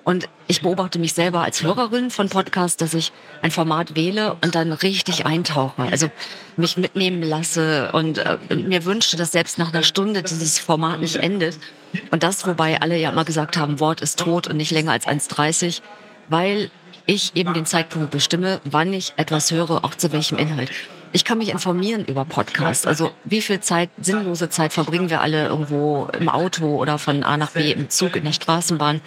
Und 0.04 0.28
ich 0.48 0.62
beobachte 0.62 0.98
mich 0.98 1.12
selber 1.12 1.42
als 1.42 1.62
Hörerin 1.62 2.10
von 2.10 2.28
Podcasts, 2.28 2.76
dass 2.76 2.92
ich 2.92 3.12
ein 3.40 3.52
Format 3.52 3.94
wähle 3.94 4.36
und 4.42 4.54
dann 4.54 4.72
richtig 4.72 5.26
eintauche. 5.26 5.82
Also 5.82 6.10
mich 6.56 6.76
mitnehmen 6.76 7.22
lasse 7.22 7.92
und 7.92 8.18
äh, 8.18 8.38
mir 8.54 8.84
wünsche, 8.84 9.16
dass 9.16 9.32
selbst 9.32 9.58
nach 9.58 9.72
einer 9.72 9.84
Stunde 9.84 10.22
dieses 10.22 10.58
Format 10.58 11.00
nicht 11.00 11.16
endet. 11.16 11.56
Und 12.10 12.24
das, 12.24 12.46
wobei 12.46 12.80
alle 12.80 12.98
ja 12.98 13.10
immer 13.10 13.24
gesagt 13.24 13.56
haben, 13.56 13.78
Wort 13.78 14.00
ist 14.00 14.18
tot 14.18 14.48
und 14.48 14.56
nicht 14.56 14.72
länger 14.72 14.92
als 14.92 15.06
1,30, 15.06 15.82
weil 16.28 16.70
ich 17.06 17.36
eben 17.36 17.54
den 17.54 17.66
Zeitpunkt 17.66 18.10
bestimme, 18.10 18.60
wann 18.64 18.92
ich 18.92 19.12
etwas 19.16 19.50
höre, 19.50 19.84
auch 19.84 19.94
zu 19.94 20.12
welchem 20.12 20.38
Inhalt. 20.38 20.70
Ich 21.12 21.24
kann 21.24 21.38
mich 21.38 21.50
informieren 21.50 22.04
über 22.06 22.24
Podcasts. 22.24 22.86
Also 22.86 23.10
wie 23.24 23.42
viel 23.42 23.60
Zeit, 23.60 23.90
sinnlose 24.00 24.48
Zeit 24.48 24.72
verbringen 24.72 25.10
wir 25.10 25.20
alle 25.20 25.46
irgendwo 25.46 26.08
im 26.18 26.28
Auto 26.28 26.76
oder 26.76 26.98
von 26.98 27.22
A 27.22 27.36
nach 27.36 27.50
B 27.50 27.70
im 27.70 27.90
Zug, 27.90 28.16
in 28.16 28.24
der 28.24 28.32
Straßenbahn. 28.32 29.02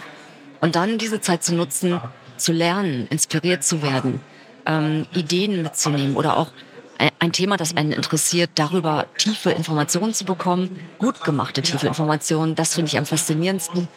Und 0.62 0.76
dann 0.76 0.98
diese 0.98 1.22
Zeit 1.22 1.44
zu 1.44 1.56
nutzen, 1.56 2.00
zu 2.38 2.52
lernen, 2.52 3.08
inspiriert 3.10 3.64
zu 3.64 3.82
werden, 3.82 4.22
ähm, 4.66 5.06
Ideen 5.14 5.62
mitzunehmen 5.62 6.16
oder 6.16 6.38
auch 6.38 6.52
ein 7.20 7.32
Thema, 7.32 7.58
das 7.58 7.76
einen 7.76 7.92
interessiert, 7.92 8.52
darüber 8.56 9.06
tiefe 9.18 9.52
Informationen 9.52 10.14
zu 10.14 10.26
bekommen, 10.26 10.80
gut 10.98 11.24
gemachte 11.24 11.62
tiefe 11.62 11.88
Informationen, 11.88 12.56
das 12.56 12.76
finde 12.76 12.90
ich 12.90 12.98
am 12.98 13.06
faszinierendsten. 13.06 13.88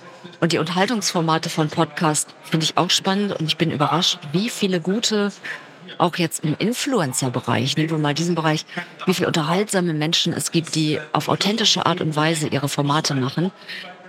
Und 0.41 0.53
die 0.53 0.59
Unterhaltungsformate 0.59 1.49
von 1.49 1.69
Podcast 1.69 2.35
finde 2.43 2.65
ich 2.65 2.77
auch 2.77 2.91
spannend 2.91 3.39
und 3.39 3.47
ich 3.47 3.57
bin 3.57 3.71
überrascht, 3.71 4.19
wie 4.33 4.51
viele 4.51 4.81
gute, 4.81 5.33
auch 5.99 6.17
jetzt 6.17 6.45
im 6.45 6.57
Influencer-Bereich, 6.59 7.77
nehmen 7.77 7.91
wir 7.91 7.99
mal 7.99 8.15
diesen 8.15 8.35
Bereich, 8.35 8.67
wie 9.07 9.15
viele 9.15 9.29
unterhaltsame 9.29 9.95
Menschen 9.95 10.33
es 10.33 10.51
gibt, 10.51 10.75
die 10.75 10.99
auf 11.13 11.29
authentische 11.29 11.87
Art 11.87 12.01
und 12.01 12.17
Weise 12.17 12.49
ihre 12.49 12.69
Formate 12.69 13.15
machen. 13.15 13.53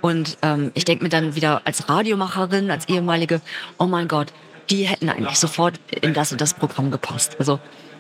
Und 0.02 0.38
ähm, 0.42 0.72
ich 0.74 0.86
denke 0.86 1.04
mir 1.04 1.10
dann 1.10 1.36
wieder 1.36 1.62
als 1.66 1.90
Radiomacherin, 1.90 2.72
als 2.72 2.88
ehemalige, 2.88 3.42
oh 3.78 3.86
mein 3.86 4.08
Gott, 4.08 4.32
die 4.70 4.84
hätten 4.84 5.10
eigentlich 5.10 5.38
sofort 5.38 5.80
in 6.02 6.14
das 6.14 6.32
und 6.32 6.42
das 6.42 6.54
Programm 6.54 6.92
gepasst. 6.92 7.36
Also 7.40 7.60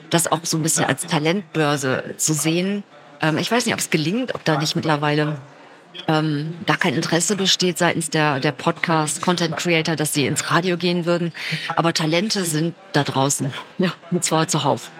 das 0.09 0.31
auch 0.31 0.39
so 0.43 0.57
ein 0.57 0.63
bisschen 0.63 0.85
als 0.85 1.05
Talentbörse 1.05 2.15
zu 2.17 2.33
sehen. 2.33 2.83
Ähm, 3.21 3.37
ich 3.37 3.51
weiß 3.51 3.65
nicht, 3.65 3.73
ob 3.73 3.79
es 3.79 3.89
gelingt, 3.89 4.35
ob 4.35 4.43
da 4.45 4.57
nicht 4.57 4.75
mittlerweile 4.75 5.37
ähm, 6.07 6.55
gar 6.65 6.77
kein 6.77 6.93
Interesse 6.93 7.35
besteht 7.35 7.77
seitens 7.77 8.09
der, 8.09 8.39
der 8.39 8.51
Podcast-Content-Creator, 8.51 9.95
dass 9.95 10.13
sie 10.13 10.25
ins 10.25 10.51
Radio 10.51 10.77
gehen 10.77 11.05
würden. 11.05 11.33
Aber 11.75 11.93
Talente 11.93 12.45
sind 12.45 12.75
da 12.93 13.03
draußen. 13.03 13.51
Ja, 13.77 13.93
und 14.11 14.23
zwar 14.23 14.47
zuhauf. 14.47 14.91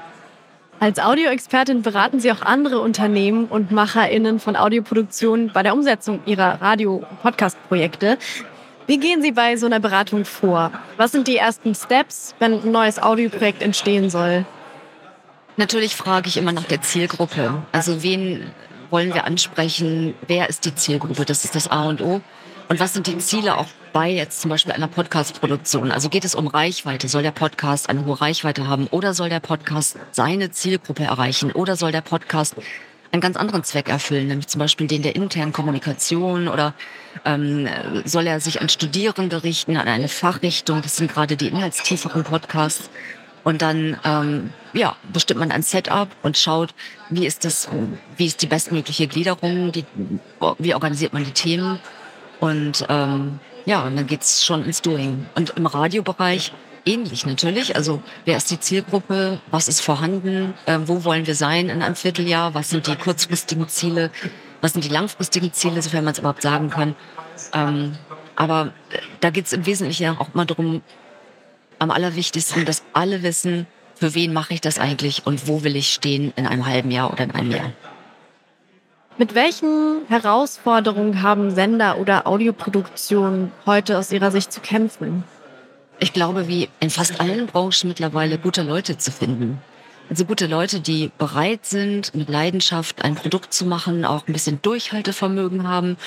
Als 0.82 0.98
Audioexpertin 0.98 1.82
beraten 1.82 2.22
Sie 2.22 2.32
auch 2.32 2.42
andere 2.42 2.80
Unternehmen 2.80 3.48
und 3.48 3.70
MacherInnen 3.70 4.40
von 4.40 4.56
Audioproduktionen 4.56 5.52
bei 5.52 5.62
der 5.62 5.74
Umsetzung 5.74 6.22
ihrer 6.26 6.62
Radio-Podcast-Projekte. 6.62 8.18
Wie 8.88 8.98
gehen 8.98 9.22
Sie 9.22 9.34
bei 9.34 9.58
so 9.58 9.66
einer 9.66 9.82
Beratung 9.82 10.24
vor? 10.24 10.72
Was 10.96 11.12
sind 11.12 11.28
die 11.28 11.36
ersten 11.36 11.76
Steps, 11.76 12.34
wenn 12.40 12.62
ein 12.62 12.72
neues 12.72 12.98
Audioprojekt 12.98 13.62
entstehen 13.62 14.10
soll? 14.10 14.46
Natürlich 15.58 15.98
frage 15.98 16.30
ich 16.30 16.38
immer 16.38 16.54
nach 16.54 16.64
der 16.64 16.82
Zielgruppe. 16.82 17.62
Also 17.74 18.02
wen 18.02 18.50
wollen 18.90 19.14
wir 19.14 19.26
ansprechen? 19.26 20.14
Wer 20.28 20.48
ist 20.48 20.64
die 20.64 20.74
Zielgruppe? 20.74 21.26
Das 21.26 21.44
ist 21.44 21.56
das 21.56 21.70
A 21.70 21.90
und 21.90 22.02
O. 22.02 22.22
Und 22.70 22.80
was 22.80 22.94
sind 22.94 23.08
die 23.08 23.18
Ziele 23.18 23.58
auch 23.58 23.68
bei 23.94 24.10
jetzt 24.10 24.42
zum 24.42 24.50
Beispiel 24.50 24.74
einer 24.74 24.88
Podcast-Produktion? 24.88 25.92
Also 25.92 26.10
geht 26.10 26.26
es 26.26 26.36
um 26.36 26.48
Reichweite? 26.48 27.08
Soll 27.08 27.24
der 27.24 27.32
Podcast 27.32 27.90
eine 27.90 28.06
hohe 28.06 28.20
Reichweite 28.20 28.68
haben? 28.68 28.88
Oder 28.88 29.14
soll 29.14 29.30
der 29.30 29.40
Podcast 29.40 29.98
seine 30.12 30.52
Zielgruppe 30.52 31.04
erreichen? 31.04 31.52
Oder 31.52 31.76
soll 31.76 31.92
der 31.92 32.02
Podcast 32.02 32.56
einen 33.12 33.22
ganz 33.22 33.38
anderen 33.38 33.64
Zweck 33.64 33.90
erfüllen, 33.90 34.28
nämlich 34.28 34.48
zum 34.48 34.60
Beispiel 34.60 34.88
den 34.88 35.02
der 35.02 35.16
internen 35.16 35.52
Kommunikation 35.52 36.48
oder 36.48 36.76
ähm, 37.26 37.68
soll 38.06 38.28
er 38.28 38.40
sich 38.40 38.62
an 38.62 38.70
Studierende 38.70 39.44
richten, 39.44 39.78
an 39.78 39.88
eine 39.88 40.08
Fachrichtung? 40.08 40.82
Das 40.82 40.98
sind 40.98 41.12
gerade 41.12 41.36
die 41.36 41.48
inhaltstieferen 41.48 42.24
Podcasts. 42.24 42.90
Und 43.44 43.62
dann 43.62 43.98
ähm, 44.04 44.54
ja, 44.74 44.96
bestimmt 45.12 45.40
man 45.40 45.52
ein 45.52 45.64
Setup 45.64 46.10
und 46.22 46.38
schaut, 46.38 46.76
wie 47.10 47.26
ist 47.26 47.46
das, 47.46 47.70
wie 48.18 48.26
ist 48.26 48.42
die 48.42 48.48
bestmögliche 48.48 49.08
Gliederung, 49.08 49.72
die, 49.72 49.86
wie 50.60 50.74
organisiert 50.74 51.14
man 51.14 51.24
die 51.24 51.32
Themen. 51.32 51.80
Und 52.40 52.86
ähm, 52.90 53.40
ja, 53.66 53.86
und 53.86 53.96
dann 53.96 54.08
geht's 54.08 54.44
schon 54.44 54.66
ins 54.66 54.82
Doing. 54.82 55.26
Und 55.36 55.52
im 55.52 55.66
Radiobereich 55.66 56.54
ähnlich 56.86 57.26
natürlich. 57.26 57.76
Also 57.76 58.02
wer 58.26 58.38
ist 58.38 58.52
die 58.52 58.60
Zielgruppe, 58.60 59.40
was 59.52 59.68
ist 59.68 59.82
vorhanden, 59.82 60.54
äh, 60.66 60.80
wo 60.86 61.04
wollen 61.04 61.28
wir 61.28 61.36
sein 61.36 61.70
in 61.70 61.82
einem 61.82 61.96
Vierteljahr, 61.96 62.54
was 62.54 62.70
sind 62.70 62.88
die 62.88 62.96
kurzfristigen 62.96 63.68
Ziele, 63.68 64.12
was 64.62 64.74
sind 64.74 64.84
die 64.84 64.90
langfristigen 64.90 65.54
Ziele, 65.54 65.82
sofern 65.82 66.04
man 66.04 66.14
es 66.14 66.20
überhaupt 66.20 66.42
sagen 66.42 66.70
kann. 66.70 66.96
Ähm, 67.54 67.96
aber 68.36 68.74
da 69.20 69.30
geht's 69.30 69.54
im 69.54 69.66
Wesentlichen 69.66 70.18
auch 70.18 70.34
mal 70.34 70.46
darum, 70.46 70.82
am 71.78 71.92
allerwichtigsten, 71.92 72.66
dass 72.66 72.84
alle 72.94 73.24
wissen, 73.24 73.68
für 73.96 74.16
wen 74.16 74.34
mache 74.34 74.54
ich 74.54 74.62
das 74.62 74.80
eigentlich 74.80 75.26
und 75.26 75.48
wo 75.48 75.64
will 75.64 75.76
ich 75.76 75.94
stehen 75.94 76.34
in 76.36 76.48
einem 76.48 76.66
halben 76.66 76.92
Jahr 76.92 77.12
oder 77.12 77.24
in 77.24 77.32
einem 77.32 77.52
Jahr. 77.52 77.72
Mit 79.20 79.36
welchen 79.36 80.08
Herausforderungen 80.08 81.22
haben 81.22 81.52
Sender 81.52 81.98
oder 81.98 82.26
Audioproduktionen 82.26 83.52
heute 83.66 83.98
aus 83.98 84.14
Ihrer 84.14 84.32
Sicht 84.32 84.54
zu 84.54 84.62
kämpfen? 84.62 85.26
Ich 86.00 86.14
glaube, 86.14 86.48
wie 86.48 86.70
in 86.80 86.90
fast 86.90 87.20
allen 87.20 87.46
Branchen 87.46 87.90
mittlerweile 87.90 88.38
gute 88.38 88.64
Leute 88.64 88.98
zu 88.98 89.12
finden. 89.12 89.62
Also 90.10 90.24
gute 90.24 90.48
Leute, 90.48 90.80
die 90.80 91.12
bereit 91.18 91.66
sind, 91.66 92.16
mit 92.16 92.30
Leidenschaft 92.30 93.04
ein 93.04 93.16
Produkt 93.16 93.54
zu 93.54 93.66
machen, 93.66 94.06
auch 94.06 94.26
ein 94.26 94.32
bisschen 94.32 94.62
Durchhaltevermögen 94.62 95.68
haben 95.68 95.98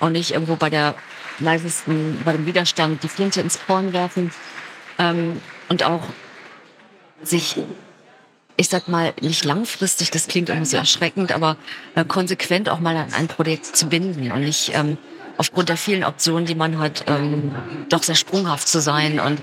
und 0.00 0.12
nicht 0.12 0.30
irgendwo 0.30 0.56
bei 0.56 0.70
der 0.70 0.94
leisesten, 1.40 2.22
bei 2.24 2.32
dem 2.32 2.46
Widerstand 2.46 3.02
die 3.02 3.08
Flinte 3.08 3.42
ins 3.42 3.60
Korn 3.66 3.92
werfen, 3.92 4.32
ähm, 4.98 5.42
und 5.68 5.82
auch 5.82 6.04
sich, 7.22 7.56
ich 8.56 8.68
sag 8.68 8.88
mal, 8.88 9.12
nicht 9.20 9.44
langfristig, 9.44 10.10
das 10.10 10.28
klingt 10.28 10.48
immer 10.48 10.64
so 10.64 10.76
erschreckend, 10.76 11.32
aber 11.32 11.56
äh, 11.94 12.04
konsequent 12.04 12.68
auch 12.68 12.80
mal 12.80 12.96
an 12.96 13.12
ein 13.14 13.28
Projekt 13.28 13.76
zu 13.76 13.86
binden 13.88 14.30
und 14.30 14.40
nicht 14.40 14.72
ähm, 14.74 14.98
aufgrund 15.38 15.68
der 15.68 15.76
vielen 15.76 16.04
Optionen, 16.04 16.44
die 16.44 16.54
man 16.54 16.78
hat, 16.78 17.04
ähm, 17.08 17.54
doch 17.88 18.02
sehr 18.02 18.14
sprunghaft 18.14 18.68
zu 18.68 18.80
sein. 18.80 19.20
Und 19.20 19.40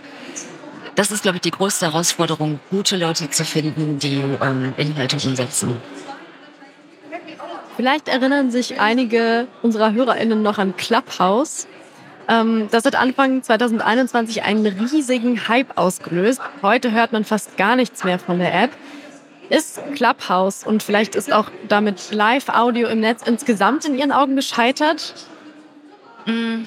das 0.95 1.11
ist, 1.11 1.23
glaube 1.23 1.37
ich, 1.37 1.41
die 1.41 1.51
größte 1.51 1.87
Herausforderung, 1.87 2.59
gute 2.69 2.97
Leute 2.97 3.29
zu 3.29 3.43
finden, 3.43 3.99
die 3.99 4.21
ähm, 4.41 4.73
Inhalte 4.77 5.15
umsetzen. 5.27 5.77
Vielleicht 7.75 8.09
erinnern 8.09 8.51
sich 8.51 8.79
einige 8.79 9.47
unserer 9.61 9.93
HörerInnen 9.93 10.41
noch 10.41 10.57
an 10.57 10.75
Clubhouse. 10.75 11.67
Ähm, 12.27 12.67
das 12.71 12.85
hat 12.85 12.95
Anfang 12.95 13.41
2021 13.41 14.43
einen 14.43 14.65
riesigen 14.65 15.47
Hype 15.47 15.77
ausgelöst. 15.77 16.41
Heute 16.61 16.91
hört 16.91 17.13
man 17.13 17.23
fast 17.23 17.57
gar 17.57 17.75
nichts 17.75 18.03
mehr 18.03 18.19
von 18.19 18.37
der 18.39 18.53
App. 18.53 18.71
Ist 19.50 19.82
Clubhouse 19.96 20.63
und 20.63 20.84
vielleicht 20.84 21.15
ist 21.15 21.34
auch 21.34 21.50
damit 21.68 22.12
Live-Audio 22.12 22.88
im 22.88 23.00
Netz 23.00 23.24
insgesamt 23.25 23.86
in 23.86 23.98
Ihren 23.98 24.12
Augen 24.12 24.36
gescheitert? 24.36 25.15
Mm, 26.25 26.65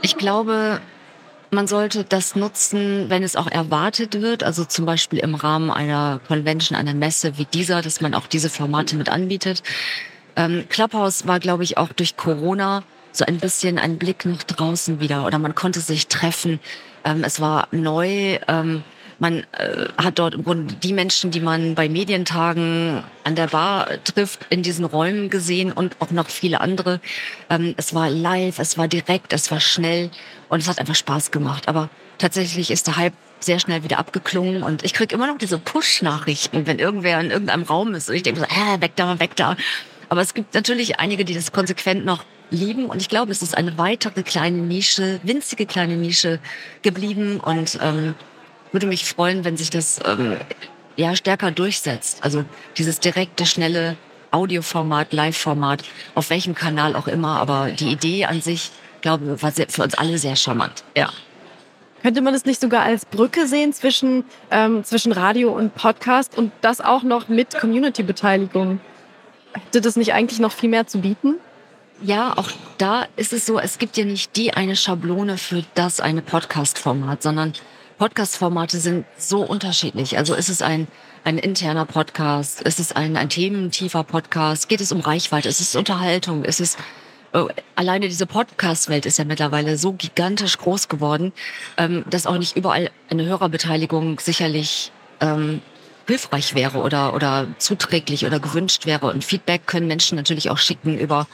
ich 0.00 0.16
glaube, 0.16 0.80
man 1.50 1.66
sollte 1.66 2.04
das 2.04 2.34
nutzen, 2.34 3.10
wenn 3.10 3.22
es 3.22 3.36
auch 3.36 3.48
erwartet 3.48 4.20
wird, 4.22 4.42
also 4.44 4.64
zum 4.64 4.86
Beispiel 4.86 5.18
im 5.18 5.34
Rahmen 5.34 5.70
einer 5.70 6.20
Convention, 6.26 6.76
einer 6.76 6.94
Messe 6.94 7.38
wie 7.38 7.44
dieser, 7.44 7.82
dass 7.82 8.00
man 8.00 8.14
auch 8.14 8.26
diese 8.26 8.48
Formate 8.50 8.96
mit 8.96 9.08
anbietet. 9.08 9.62
Ähm, 10.36 10.64
Clubhouse 10.68 11.26
war, 11.26 11.38
glaube 11.38 11.64
ich, 11.64 11.76
auch 11.76 11.92
durch 11.92 12.16
Corona 12.16 12.82
so 13.12 13.24
ein 13.24 13.38
bisschen 13.38 13.78
ein 13.78 13.98
Blick 13.98 14.24
nach 14.24 14.42
draußen 14.42 15.00
wieder 15.00 15.26
oder 15.26 15.38
man 15.38 15.54
konnte 15.54 15.80
sich 15.80 16.08
treffen. 16.08 16.60
Ähm, 17.04 17.24
es 17.24 17.40
war 17.40 17.68
neu. 17.70 18.38
Man 19.18 19.44
äh, 19.52 19.86
hat 19.96 20.18
dort 20.18 20.34
im 20.34 20.44
Grunde 20.44 20.74
die 20.74 20.92
Menschen, 20.92 21.30
die 21.30 21.40
man 21.40 21.74
bei 21.74 21.88
Medientagen 21.88 23.02
an 23.24 23.34
der 23.34 23.46
Bar 23.46 23.88
trifft, 24.04 24.40
in 24.50 24.62
diesen 24.62 24.84
Räumen 24.84 25.30
gesehen 25.30 25.72
und 25.72 25.96
auch 26.00 26.10
noch 26.10 26.28
viele 26.28 26.60
andere. 26.60 27.00
Ähm, 27.48 27.74
es 27.78 27.94
war 27.94 28.10
live, 28.10 28.58
es 28.58 28.76
war 28.76 28.88
direkt, 28.88 29.32
es 29.32 29.50
war 29.50 29.60
schnell 29.60 30.10
und 30.48 30.60
es 30.60 30.68
hat 30.68 30.78
einfach 30.78 30.94
Spaß 30.94 31.30
gemacht. 31.30 31.68
Aber 31.68 31.88
tatsächlich 32.18 32.70
ist 32.70 32.86
der 32.86 32.96
Hype 32.96 33.14
sehr 33.40 33.58
schnell 33.58 33.84
wieder 33.84 33.98
abgeklungen 33.98 34.62
und 34.62 34.84
ich 34.84 34.94
kriege 34.94 35.14
immer 35.14 35.26
noch 35.26 35.38
diese 35.38 35.58
Push-Nachrichten, 35.58 36.66
wenn 36.66 36.78
irgendwer 36.78 37.20
in 37.20 37.30
irgendeinem 37.30 37.62
Raum 37.62 37.94
ist 37.94 38.08
und 38.08 38.16
ich 38.16 38.22
denke 38.22 38.40
so, 38.40 38.46
äh, 38.46 38.80
weg 38.80 38.92
da, 38.96 39.18
weg 39.20 39.36
da. 39.36 39.56
Aber 40.08 40.20
es 40.20 40.34
gibt 40.34 40.54
natürlich 40.54 41.00
einige, 41.00 41.24
die 41.24 41.34
das 41.34 41.52
konsequent 41.52 42.04
noch 42.04 42.24
lieben 42.50 42.86
und 42.86 43.00
ich 43.00 43.08
glaube, 43.08 43.32
es 43.32 43.42
ist 43.42 43.56
eine 43.56 43.76
weitere 43.76 44.22
kleine 44.22 44.58
Nische, 44.58 45.20
winzige 45.22 45.66
kleine 45.66 45.96
Nische 45.96 46.38
geblieben 46.82 47.40
und 47.40 47.78
ähm, 47.82 48.14
würde 48.72 48.86
mich 48.86 49.04
freuen, 49.04 49.44
wenn 49.44 49.56
sich 49.56 49.70
das 49.70 50.00
ähm, 50.04 50.36
ja 50.96 51.14
stärker 51.16 51.50
durchsetzt. 51.50 52.22
Also 52.22 52.44
dieses 52.76 53.00
direkte, 53.00 53.46
schnelle 53.46 53.96
Audioformat, 54.30 55.12
Live-Format, 55.12 55.84
auf 56.14 56.30
welchem 56.30 56.54
Kanal 56.54 56.96
auch 56.96 57.08
immer. 57.08 57.40
Aber 57.40 57.70
die 57.70 57.90
Idee 57.90 58.26
an 58.26 58.40
sich, 58.40 58.70
glaube 59.00 59.34
ich, 59.36 59.42
war 59.42 59.52
für 59.52 59.82
uns 59.82 59.94
alle 59.94 60.18
sehr 60.18 60.36
charmant. 60.36 60.84
Ja. 60.96 61.10
Könnte 62.02 62.20
man 62.20 62.34
es 62.34 62.44
nicht 62.44 62.60
sogar 62.60 62.82
als 62.82 63.04
Brücke 63.04 63.46
sehen 63.46 63.72
zwischen, 63.72 64.24
ähm, 64.50 64.84
zwischen 64.84 65.12
Radio 65.12 65.50
und 65.52 65.74
Podcast 65.74 66.36
und 66.36 66.52
das 66.60 66.80
auch 66.80 67.02
noch 67.02 67.28
mit 67.28 67.58
Community-Beteiligung? 67.58 68.80
Hätte 69.54 69.80
das 69.80 69.96
nicht 69.96 70.12
eigentlich 70.12 70.38
noch 70.38 70.52
viel 70.52 70.68
mehr 70.68 70.86
zu 70.86 71.00
bieten? 71.00 71.36
Ja, 72.02 72.34
auch 72.36 72.50
da 72.76 73.06
ist 73.16 73.32
es 73.32 73.46
so, 73.46 73.58
es 73.58 73.78
gibt 73.78 73.96
ja 73.96 74.04
nicht 74.04 74.36
die 74.36 74.52
eine 74.52 74.76
Schablone 74.76 75.38
für 75.38 75.64
das 75.74 75.98
eine 75.98 76.20
Podcast-Format, 76.20 77.22
sondern 77.22 77.54
Podcast-Formate 77.98 78.78
sind 78.78 79.06
so 79.16 79.42
unterschiedlich. 79.42 80.18
Also 80.18 80.34
ist 80.34 80.48
es 80.48 80.60
ein, 80.60 80.86
ein 81.24 81.38
interner 81.38 81.86
Podcast? 81.86 82.60
Ist 82.62 82.78
es 82.78 82.92
ein, 82.92 83.16
ein 83.16 83.28
thementiefer 83.28 84.04
Podcast? 84.04 84.68
Geht 84.68 84.80
es 84.80 84.92
um 84.92 85.00
Reichweite? 85.00 85.48
Ist 85.48 85.60
es 85.60 85.74
Unterhaltung? 85.74 86.44
Ist 86.44 86.60
es 86.60 86.76
oh, 87.32 87.48
alleine 87.74 88.08
diese 88.08 88.26
Podcast-Welt 88.26 89.06
ist 89.06 89.18
ja 89.18 89.24
mittlerweile 89.24 89.78
so 89.78 89.92
gigantisch 89.92 90.58
groß 90.58 90.88
geworden, 90.88 91.32
ähm, 91.78 92.04
dass 92.10 92.26
auch 92.26 92.38
nicht 92.38 92.56
überall 92.56 92.90
eine 93.08 93.24
Hörerbeteiligung 93.24 94.20
sicherlich 94.20 94.92
ähm, 95.20 95.62
hilfreich 96.06 96.54
wäre 96.54 96.78
oder, 96.78 97.14
oder 97.14 97.46
zuträglich 97.58 98.26
oder 98.26 98.40
gewünscht 98.40 98.84
wäre. 98.84 99.06
Und 99.06 99.24
Feedback 99.24 99.66
können 99.66 99.86
Menschen 99.86 100.16
natürlich 100.16 100.50
auch 100.50 100.58
schicken 100.58 100.98
über 100.98 101.26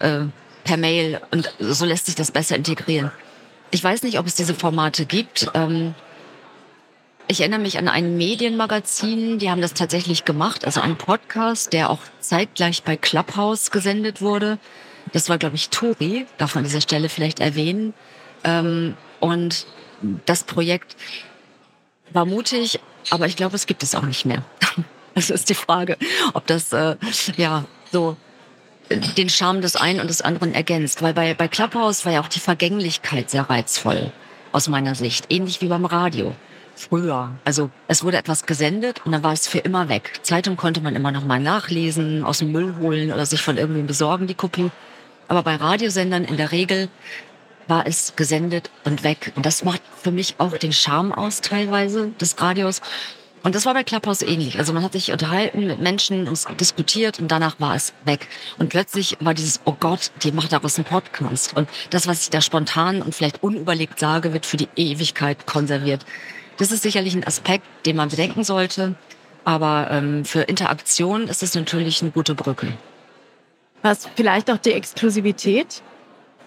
äh, 0.00 0.22
per 0.64 0.76
Mail 0.76 1.20
und 1.30 1.52
so 1.58 1.84
lässt 1.84 2.06
sich 2.06 2.16
das 2.16 2.32
besser 2.32 2.56
integrieren. 2.56 3.12
Ich 3.70 3.82
weiß 3.84 4.02
nicht, 4.02 4.18
ob 4.18 4.26
es 4.26 4.34
diese 4.34 4.54
Formate 4.54 5.06
gibt. 5.06 5.50
Ähm, 5.54 5.94
ich 7.28 7.40
erinnere 7.40 7.60
mich 7.60 7.78
an 7.78 7.86
ein 7.86 8.16
Medienmagazin, 8.16 9.38
die 9.38 9.50
haben 9.50 9.60
das 9.60 9.74
tatsächlich 9.74 10.24
gemacht, 10.24 10.64
also 10.64 10.80
ein 10.80 10.96
Podcast, 10.96 11.72
der 11.72 11.90
auch 11.90 12.00
zeitgleich 12.18 12.82
bei 12.82 12.96
Clubhouse 12.96 13.70
gesendet 13.70 14.20
wurde. 14.20 14.58
Das 15.12 15.28
war, 15.28 15.38
glaube 15.38 15.54
ich, 15.54 15.68
Tori, 15.68 16.26
darf 16.38 16.56
man 16.56 16.64
an 16.64 16.68
dieser 16.68 16.80
Stelle 16.80 17.08
vielleicht 17.08 17.38
erwähnen. 17.38 17.94
Ähm, 18.42 18.96
und 19.20 19.66
das 20.26 20.42
Projekt 20.42 20.96
war 22.12 22.24
mutig, 22.24 22.80
aber 23.10 23.26
ich 23.26 23.36
glaube, 23.36 23.54
es 23.54 23.66
gibt 23.66 23.84
es 23.84 23.94
auch 23.94 24.02
nicht 24.02 24.24
mehr. 24.24 24.44
Das 25.12 25.28
ist 25.28 25.50
die 25.50 25.54
Frage, 25.54 25.98
ob 26.34 26.46
das 26.46 26.72
äh, 26.72 26.96
ja 27.36 27.64
so 27.90 28.16
den 28.90 29.28
Charme 29.28 29.60
des 29.60 29.76
einen 29.76 30.00
und 30.00 30.08
des 30.08 30.22
anderen 30.22 30.54
ergänzt. 30.54 31.02
Weil 31.02 31.14
bei, 31.14 31.34
bei 31.34 31.48
Clubhouse 31.48 32.04
war 32.04 32.12
ja 32.12 32.20
auch 32.20 32.28
die 32.28 32.40
Vergänglichkeit 32.40 33.30
sehr 33.30 33.48
reizvoll, 33.48 34.12
aus 34.52 34.68
meiner 34.68 34.94
Sicht. 34.94 35.26
Ähnlich 35.30 35.60
wie 35.60 35.68
beim 35.68 35.84
Radio. 35.84 36.34
Früher. 36.76 37.32
Also 37.44 37.70
es 37.88 38.02
wurde 38.04 38.16
etwas 38.16 38.46
gesendet 38.46 39.02
und 39.04 39.12
dann 39.12 39.22
war 39.22 39.32
es 39.32 39.46
für 39.46 39.58
immer 39.58 39.88
weg. 39.88 40.20
Zeitung 40.22 40.56
konnte 40.56 40.80
man 40.80 40.96
immer 40.96 41.12
noch 41.12 41.24
mal 41.24 41.38
nachlesen, 41.38 42.24
aus 42.24 42.38
dem 42.38 42.52
Müll 42.52 42.74
holen 42.80 43.12
oder 43.12 43.26
sich 43.26 43.42
von 43.42 43.58
irgendwem 43.58 43.86
besorgen, 43.86 44.26
die 44.26 44.34
Kopie. 44.34 44.70
Aber 45.28 45.42
bei 45.42 45.56
Radiosendern 45.56 46.24
in 46.24 46.38
der 46.38 46.52
Regel 46.52 46.88
war 47.68 47.86
es 47.86 48.14
gesendet 48.16 48.70
und 48.84 49.04
weg. 49.04 49.32
Und 49.36 49.46
das 49.46 49.62
macht 49.62 49.82
für 50.02 50.10
mich 50.10 50.36
auch 50.38 50.56
den 50.56 50.72
Charme 50.72 51.12
aus 51.12 51.42
teilweise 51.42 52.10
des 52.20 52.40
Radios. 52.40 52.80
Und 53.42 53.54
das 53.54 53.64
war 53.64 53.72
bei 53.72 53.84
Clubhouse 53.84 54.22
ähnlich. 54.22 54.58
Also 54.58 54.72
man 54.72 54.82
hat 54.82 54.92
sich 54.92 55.12
unterhalten 55.12 55.66
mit 55.66 55.80
Menschen 55.80 56.28
und 56.28 56.60
diskutiert 56.60 57.20
und 57.20 57.28
danach 57.28 57.58
war 57.58 57.74
es 57.74 57.94
weg. 58.04 58.28
Und 58.58 58.68
plötzlich 58.68 59.16
war 59.20 59.32
dieses, 59.32 59.60
oh 59.64 59.76
Gott, 59.78 60.10
die 60.22 60.32
macht 60.32 60.52
daraus 60.52 60.76
einen 60.76 60.84
Podcast. 60.84 61.56
Und 61.56 61.68
das, 61.88 62.06
was 62.06 62.24
ich 62.24 62.30
da 62.30 62.42
spontan 62.42 63.00
und 63.00 63.14
vielleicht 63.14 63.42
unüberlegt 63.42 63.98
sage, 63.98 64.34
wird 64.34 64.44
für 64.44 64.58
die 64.58 64.68
Ewigkeit 64.76 65.46
konserviert. 65.46 66.04
Das 66.58 66.70
ist 66.70 66.82
sicherlich 66.82 67.14
ein 67.14 67.26
Aspekt, 67.26 67.64
den 67.86 67.96
man 67.96 68.10
bedenken 68.10 68.44
sollte. 68.44 68.94
Aber 69.44 69.88
ähm, 69.90 70.26
für 70.26 70.42
Interaktion 70.42 71.26
ist 71.26 71.42
es 71.42 71.54
natürlich 71.54 72.02
eine 72.02 72.10
gute 72.10 72.34
Brücke. 72.34 72.74
Was 73.80 74.06
vielleicht 74.14 74.50
auch 74.50 74.58
die 74.58 74.72
Exklusivität, 74.72 75.82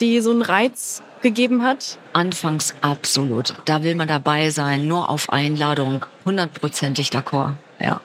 die 0.02 0.20
so 0.22 0.32
einen 0.32 0.42
Reiz 0.42 1.02
gegeben 1.22 1.64
hat? 1.64 1.98
Anfangs 2.14 2.76
absolut. 2.82 3.54
Da 3.66 3.84
will 3.84 3.96
man 3.96 4.08
dabei 4.08 4.50
sein, 4.50 4.88
nur 4.88 5.10
auf 5.10 5.32
Einladung. 5.32 6.06
Hundertprozentig 6.26 7.10
d'accord, 7.10 7.54
ja. 7.80 8.02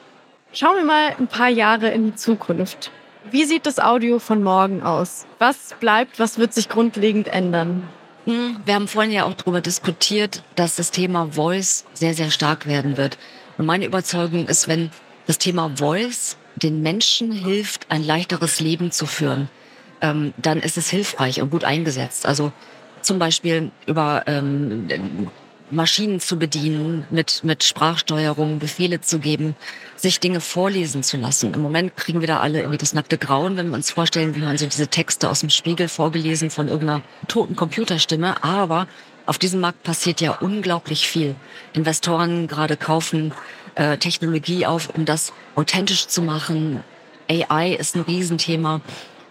Schauen 0.53 0.77
wir 0.77 0.85
mal 0.85 1.14
ein 1.18 1.27
paar 1.27 1.51
Jahre 1.51 1.90
in 1.90 2.07
die 2.07 2.14
Zukunft. 2.14 2.90
Wie 3.31 3.44
sieht 3.44 3.66
das 3.66 3.79
Audio 3.79 4.18
von 4.18 4.42
morgen 4.42 4.83
aus? 4.83 5.27
Was 5.38 5.74
bleibt, 5.79 6.18
was 6.18 6.38
wird 6.38 6.55
sich 6.55 6.68
grundlegend 6.68 7.29
ändern? 7.29 7.83
Hm, 8.24 8.61
wir 8.64 8.74
haben 8.74 8.88
vorhin 8.88 9.12
ja 9.12 9.24
auch 9.24 9.35
darüber 9.35 9.61
diskutiert, 9.61 10.42
dass 10.55 10.77
das 10.77 10.90
Thema 10.90 11.29
Voice 11.33 11.85
sehr, 11.92 12.14
sehr 12.14 12.31
stark 12.31 12.66
werden 12.66 12.96
wird. 12.96 13.18
Und 13.59 13.66
meine 13.66 13.85
Überzeugung 13.85 14.46
ist, 14.48 14.68
wenn 14.68 14.90
das 15.27 15.38
Thema 15.38 15.70
Voice 15.77 16.37
den 16.57 16.83
Menschen 16.83 17.33
hilft, 17.33 17.87
ein 17.90 18.03
leichteres 18.03 18.61
Leben 18.61 18.90
zu 18.90 19.07
führen, 19.07 19.48
ähm, 20.01 20.35
dann 20.37 20.61
ist 20.61 20.77
es 20.77 20.91
hilfreich 20.91 21.41
und 21.41 21.51
gut 21.51 21.65
eingesetzt. 21.65 22.27
Also 22.27 22.53
zum 23.03 23.19
Beispiel 23.19 23.71
über 23.87 24.25
ähm, 24.27 24.89
Maschinen 25.71 26.21
zu 26.21 26.39
bedienen, 26.39 27.05
mit, 27.11 27.45
mit 27.45 27.63
Sprachsteuerung 27.63 28.59
Befehle 28.59 29.01
zu 29.01 29.19
geben, 29.19 29.55
sich 29.97 30.21
Dinge 30.21 30.41
vorlesen 30.41 31.03
zu 31.03 31.17
lassen. 31.17 31.53
Im 31.53 31.61
Moment 31.61 31.97
kriegen 31.97 32.21
wir 32.21 32.27
da 32.27 32.41
alle 32.41 32.61
irgendwie 32.61 32.79
das 32.79 32.95
nackte 32.95 33.19
Grauen, 33.19 33.57
wenn 33.57 33.69
wir 33.69 33.75
uns 33.75 33.91
vorstellen, 33.91 34.35
wie 34.35 34.41
man 34.41 34.57
so 34.57 34.67
diese 34.67 34.89
Texte 34.89 35.29
aus 35.29 35.41
dem 35.41 35.51
Spiegel 35.51 35.89
vorgelesen 35.89 36.51
von 36.51 36.69
irgendeiner 36.69 37.03
toten 37.27 37.55
Computerstimme. 37.55 38.43
Aber 38.43 38.87
auf 39.27 39.39
diesem 39.39 39.61
Markt 39.61 39.83
passiert 39.83 40.21
ja 40.21 40.33
unglaublich 40.33 41.07
viel. 41.07 41.35
Investoren 41.75 42.47
gerade 42.47 42.77
kaufen 42.77 43.33
äh, 43.75 43.99
Technologie 43.99 44.65
auf, 44.65 44.89
um 44.95 45.05
das 45.05 45.33
authentisch 45.55 46.07
zu 46.07 46.23
machen. 46.23 46.83
AI 47.29 47.75
ist 47.75 47.95
ein 47.95 48.03
Riesenthema. 48.03 48.81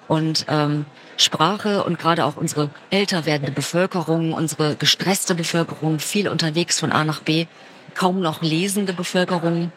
Und 0.07 0.45
ähm, 0.47 0.85
Sprache 1.17 1.83
und 1.83 1.99
gerade 1.99 2.25
auch 2.25 2.37
unsere 2.37 2.69
älter 2.89 3.25
werdende 3.25 3.51
Bevölkerung, 3.51 4.33
unsere 4.33 4.75
gestresste 4.75 5.35
Bevölkerung, 5.35 5.99
viel 5.99 6.29
unterwegs 6.29 6.79
von 6.79 6.91
A 6.91 7.03
nach 7.03 7.21
B, 7.21 7.47
kaum 7.95 8.21
noch 8.21 8.41
lesende 8.41 8.93
Bevölkerung, 8.93 9.71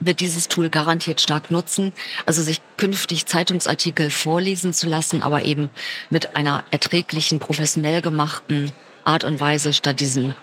wird 0.00 0.20
dieses 0.20 0.48
Tool 0.48 0.70
garantiert 0.70 1.20
stark 1.20 1.50
nutzen. 1.50 1.92
Also 2.26 2.42
sich 2.42 2.60
künftig 2.76 3.26
Zeitungsartikel 3.26 4.10
vorlesen 4.10 4.72
zu 4.72 4.88
lassen, 4.88 5.22
aber 5.22 5.44
eben 5.44 5.70
mit 6.10 6.36
einer 6.36 6.64
erträglichen, 6.70 7.38
professionell 7.38 8.02
gemachten 8.02 8.72
Art 9.04 9.24
und 9.24 9.40
Weise 9.40 9.72
statt 9.72 10.00
diesem 10.00 10.34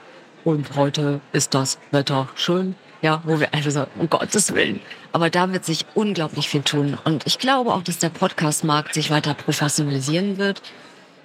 und 0.43 0.75
heute 0.75 1.21
ist 1.34 1.53
das 1.53 1.77
Wetter 1.91 2.27
schön 2.36 2.75
ja, 3.01 3.21
wo 3.25 3.39
wir 3.39 3.53
einfach 3.53 3.71
so, 3.71 3.87
um 3.97 4.09
Gottes 4.09 4.53
Willen. 4.53 4.79
Aber 5.11 5.29
da 5.29 5.51
wird 5.51 5.65
sich 5.65 5.85
unglaublich 5.95 6.47
viel 6.49 6.61
tun. 6.61 6.97
Und 7.03 7.25
ich 7.25 7.39
glaube 7.39 7.73
auch, 7.73 7.83
dass 7.83 7.97
der 7.97 8.09
Podcast-Markt 8.09 8.93
sich 8.93 9.09
weiter 9.09 9.33
professionalisieren 9.33 10.37
wird. 10.37 10.61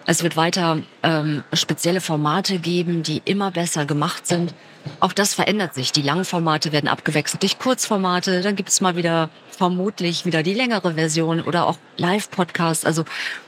Es 0.06 0.22
wird 0.22 0.36
weiter 0.36 0.82
ähm, 1.02 1.42
spezielle 1.52 2.00
Formate 2.00 2.58
geben, 2.58 3.02
die 3.02 3.22
immer 3.24 3.50
besser 3.50 3.86
gemacht 3.86 4.26
sind. 4.26 4.54
Auch 5.00 5.12
das 5.12 5.34
verändert 5.34 5.74
sich. 5.74 5.90
Die 5.90 6.02
Langformate 6.02 6.70
werden 6.70 6.88
abgewechselt 6.88 7.42
durch 7.42 7.58
Kurzformate. 7.58 8.40
Dann 8.40 8.54
gibt 8.54 8.68
es 8.68 8.80
mal 8.80 8.96
wieder 8.96 9.30
vermutlich 9.50 10.24
wieder 10.24 10.44
die 10.44 10.54
längere 10.54 10.94
Version 10.94 11.40
oder 11.40 11.66
auch 11.66 11.78
Live-Podcasts. 11.96 12.84
Also 12.84 13.04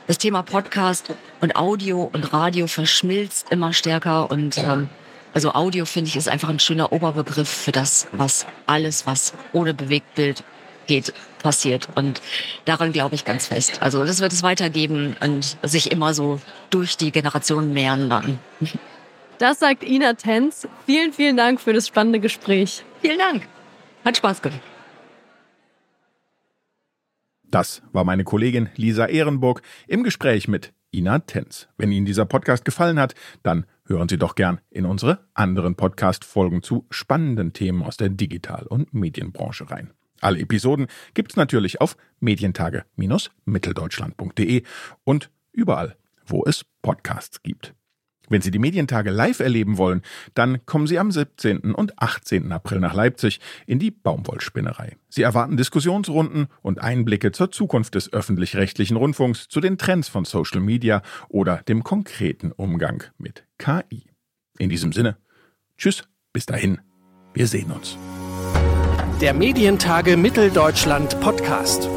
das 0.09 0.19
Thema 0.19 0.43
Podcast 0.43 1.13
und 1.41 1.55
Audio 1.55 2.11
und 2.13 2.33
Radio 2.33 2.67
verschmilzt 2.67 3.53
immer 3.53 3.73
stärker 3.73 4.31
und 4.31 4.59
ähm, 4.59 4.89
also 5.35 5.53
Audio, 5.53 5.85
finde 5.85 6.09
ich, 6.09 6.17
ist 6.17 6.29
einfach 6.29 6.49
ein 6.49 6.59
schöner 6.59 6.93
Oberbegriff 6.93 7.49
für 7.49 7.73
das, 7.73 8.09
was 8.13 8.47
alles, 8.67 9.07
was 9.07 9.35
ohne 9.53 9.75
Bewegtbild 9.75 10.43
geht, 10.87 11.13
passiert. 11.43 11.89
Und 11.95 12.21
daran 12.65 12.93
glaube 12.93 13.15
ich 13.15 13.25
ganz 13.25 13.47
fest. 13.47 13.81
Also 13.81 14.05
das 14.05 14.21
wird 14.21 14.33
es 14.33 14.43
weitergeben 14.43 15.17
und 15.21 15.57
sich 15.63 15.93
immer 15.93 16.15
so 16.15 16.41
durch 16.71 16.97
die 16.97 17.13
Generationen 17.13 17.73
mehren 17.73 18.11
dann. 18.11 18.39
Das 19.39 19.61
sagt 19.61 19.85
Ina 19.85 20.15
Tenz. 20.15 20.67
Vielen, 20.87 21.13
vielen 21.13 21.37
Dank 21.37 21.61
für 21.61 21.73
das 21.73 21.87
spannende 21.87 22.19
Gespräch. 22.19 22.85
Vielen 23.01 23.19
Dank. 23.19 23.47
Hat 24.05 24.17
Spaß 24.17 24.43
gemacht. 24.43 24.61
Das 27.45 27.83
war 27.93 28.05
meine 28.05 28.25
Kollegin 28.25 28.69
Lisa 28.77 29.07
Ehrenburg 29.07 29.63
im 29.87 30.03
Gespräch 30.03 30.49
mit 30.49 30.73
Ina 30.93 31.21
Tenz. 31.21 31.69
Wenn 31.77 31.93
Ihnen 31.93 32.07
dieser 32.07 32.25
Podcast 32.25 32.65
gefallen 32.65 32.99
hat, 32.99 33.15
dann 33.43 33.67
hören 33.87 34.09
Sie 34.09 34.19
doch 34.19 34.35
gern 34.35 34.61
in 34.71 34.87
unsere 34.87 35.27
anderen 35.35 35.75
Podcast-Folgen 35.75 36.63
zu 36.63 36.87
spannenden 36.91 37.53
Themen 37.53 37.83
aus 37.83 37.97
der 37.97 38.09
Digital- 38.09 38.67
und 38.67 38.95
Medienbranche 38.95 39.71
rein. 39.71 39.93
Alle 40.21 40.41
Episoden 40.41 40.89
gibt's 41.15 41.37
natürlich 41.37 41.81
auf 41.81 41.97
medientage-mitteldeutschland.de 42.21 44.65
und 45.05 45.31
überall, 45.53 45.97
wo 46.27 46.45
es 46.45 46.65
Podcasts 46.83 47.43
gibt. 47.43 47.75
Wenn 48.29 48.43
Sie 48.43 48.51
die 48.51 48.59
Medientage 48.59 49.11
live 49.11 49.41
erleben 49.41 49.79
wollen, 49.79 50.03
dann 50.35 50.65
kommen 50.67 50.87
Sie 50.87 50.99
am 50.99 51.11
17. 51.11 51.75
und 51.75 52.01
18. 52.01 52.53
April 52.53 52.81
nach 52.81 52.95
Leipzig 52.95 53.41
in 53.67 53.79
die 53.79 53.91
Baumwollspinnerei. 53.91 54.97
Sie 55.09 55.23
erwarten 55.23 55.57
Diskussionsrunden 55.57 56.49
und 56.63 56.81
Einblicke 56.81 57.33
zur 57.33 57.51
Zukunft 57.51 57.95
des 57.95 58.13
öffentlich-rechtlichen 58.13 58.97
Rundfunks, 58.97 59.49
zu 59.49 59.61
den 59.61 59.79
Trends 59.79 60.09
von 60.09 60.25
Social 60.25 60.61
Media 60.61 61.03
oder 61.29 61.59
dem 61.69 61.83
konkreten 61.85 62.53
Umgang 62.53 63.05
mit 63.17 63.45
KI. 63.59 64.05
In 64.59 64.69
diesem 64.69 64.93
Sinne, 64.93 65.17
tschüss, 65.77 66.05
bis 66.33 66.47
dahin, 66.47 66.81
wir 67.35 67.47
sehen 67.47 67.71
uns. 67.71 67.97
Der 69.21 69.35
Medientage 69.35 70.17
Mitteldeutschland 70.17 71.21
Podcast. 71.21 71.89